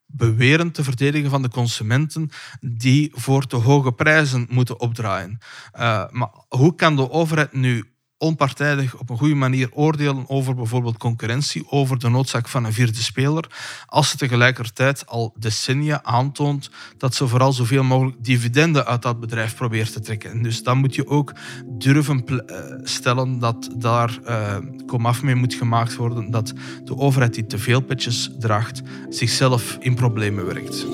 beweren 0.05 0.71
te 0.71 0.83
verdedigen 0.83 1.29
van 1.29 1.41
de 1.41 1.49
consumenten 1.49 2.29
die 2.59 3.11
voor 3.15 3.47
te 3.47 3.55
hoge 3.55 3.91
prijzen 3.91 4.47
moeten 4.49 4.79
opdraaien. 4.79 5.37
Uh, 5.73 6.03
maar 6.09 6.29
hoe 6.47 6.75
kan 6.75 6.95
de 6.95 7.09
overheid 7.09 7.53
nu 7.53 7.90
onpartijdig 8.21 8.97
op 8.97 9.09
een 9.09 9.17
goede 9.17 9.35
manier 9.35 9.69
oordelen 9.73 10.23
over 10.27 10.55
bijvoorbeeld 10.55 10.97
concurrentie, 10.97 11.71
over 11.71 11.99
de 11.99 12.09
noodzaak 12.09 12.47
van 12.47 12.65
een 12.65 12.73
vierde 12.73 13.01
speler, 13.01 13.45
als 13.85 14.09
ze 14.09 14.17
tegelijkertijd 14.17 15.07
al 15.07 15.33
decennia 15.39 16.03
aantoont 16.03 16.69
dat 16.97 17.15
ze 17.15 17.27
vooral 17.27 17.53
zoveel 17.53 17.83
mogelijk 17.83 18.23
dividenden 18.23 18.85
uit 18.85 19.01
dat 19.01 19.19
bedrijf 19.19 19.55
probeert 19.55 19.93
te 19.93 19.99
trekken. 19.99 20.31
En 20.31 20.41
dus 20.41 20.63
dan 20.63 20.77
moet 20.77 20.95
je 20.95 21.07
ook 21.07 21.33
durven 21.65 22.25
eh, 22.25 22.57
stellen 22.83 23.39
dat 23.39 23.69
daar 23.75 24.19
uh, 24.25 24.57
komaf 24.85 25.23
mee 25.23 25.35
moet 25.35 25.53
gemaakt 25.53 25.95
worden, 25.95 26.31
dat 26.31 26.53
de 26.83 26.97
overheid 26.97 27.33
die 27.33 27.45
te 27.45 27.57
veel 27.57 27.81
petjes 27.81 28.29
draagt, 28.39 28.81
zichzelf 29.09 29.77
in 29.79 29.95
problemen 29.95 30.45
werkt. 30.45 30.85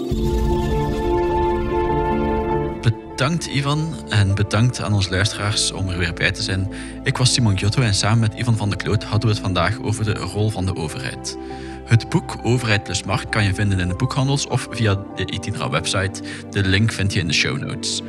Bedankt 3.18 3.46
Ivan 3.46 3.96
en 4.10 4.36
bedankt 4.36 4.82
aan 4.82 4.94
onze 4.94 5.10
luisteraars 5.10 5.72
om 5.72 5.90
er 5.90 5.98
weer 5.98 6.14
bij 6.14 6.32
te 6.32 6.42
zijn. 6.42 6.72
Ik 7.04 7.18
was 7.18 7.34
Simon 7.34 7.58
Giotto 7.58 7.82
en 7.82 7.94
samen 7.94 8.20
met 8.20 8.34
Ivan 8.34 8.58
van 8.58 8.70
de 8.70 8.76
Kloot 8.76 9.04
hadden 9.04 9.30
we 9.30 9.36
het 9.36 9.44
vandaag 9.44 9.82
over 9.82 10.06
de 10.06 10.14
rol 10.14 10.50
van 10.50 10.66
de 10.66 10.76
overheid. 10.76 11.38
Het 11.86 12.10
boek 12.10 12.38
Overheid 12.44 12.84
plus 12.84 13.04
Markt 13.04 13.30
kan 13.30 13.44
je 13.44 13.54
vinden 13.54 13.80
in 13.80 13.88
de 13.88 13.96
boekhandels 13.96 14.48
of 14.48 14.68
via 14.72 15.04
de 15.16 15.26
Itinra 15.32 15.70
website. 15.70 16.22
De 16.50 16.64
link 16.64 16.92
vind 16.92 17.14
je 17.14 17.20
in 17.20 17.28
de 17.28 17.34
show 17.34 17.58
notes. 17.58 18.02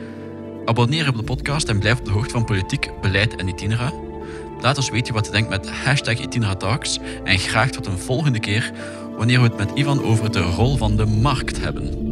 Abonneer 0.65 1.09
op 1.09 1.17
de 1.17 1.23
podcast 1.23 1.69
en 1.69 1.79
blijf 1.79 1.99
op 1.99 2.05
de 2.05 2.11
hoogte 2.11 2.33
van 2.33 2.45
politiek, 2.45 2.91
beleid 3.01 3.37
en 3.37 3.49
Itinra. 3.49 3.93
Laat 4.61 4.77
ons 4.77 4.91
weten 4.91 5.15
wat 5.15 5.27
je 5.27 5.33
denkt 5.33 5.49
met 5.49 5.71
hashtag 5.71 6.19
en 7.25 7.39
graag 7.39 7.71
tot 7.71 7.87
een 7.87 7.99
volgende 7.99 8.41
keer 8.41 8.73
wanneer 9.17 9.41
we 9.41 9.47
het 9.47 9.57
met 9.57 9.71
Ivan 9.75 10.03
over 10.03 10.33
de 10.33 10.41
rol 10.43 10.77
van 10.77 10.97
de 10.97 11.07
markt 11.07 11.61
hebben. 11.61 12.08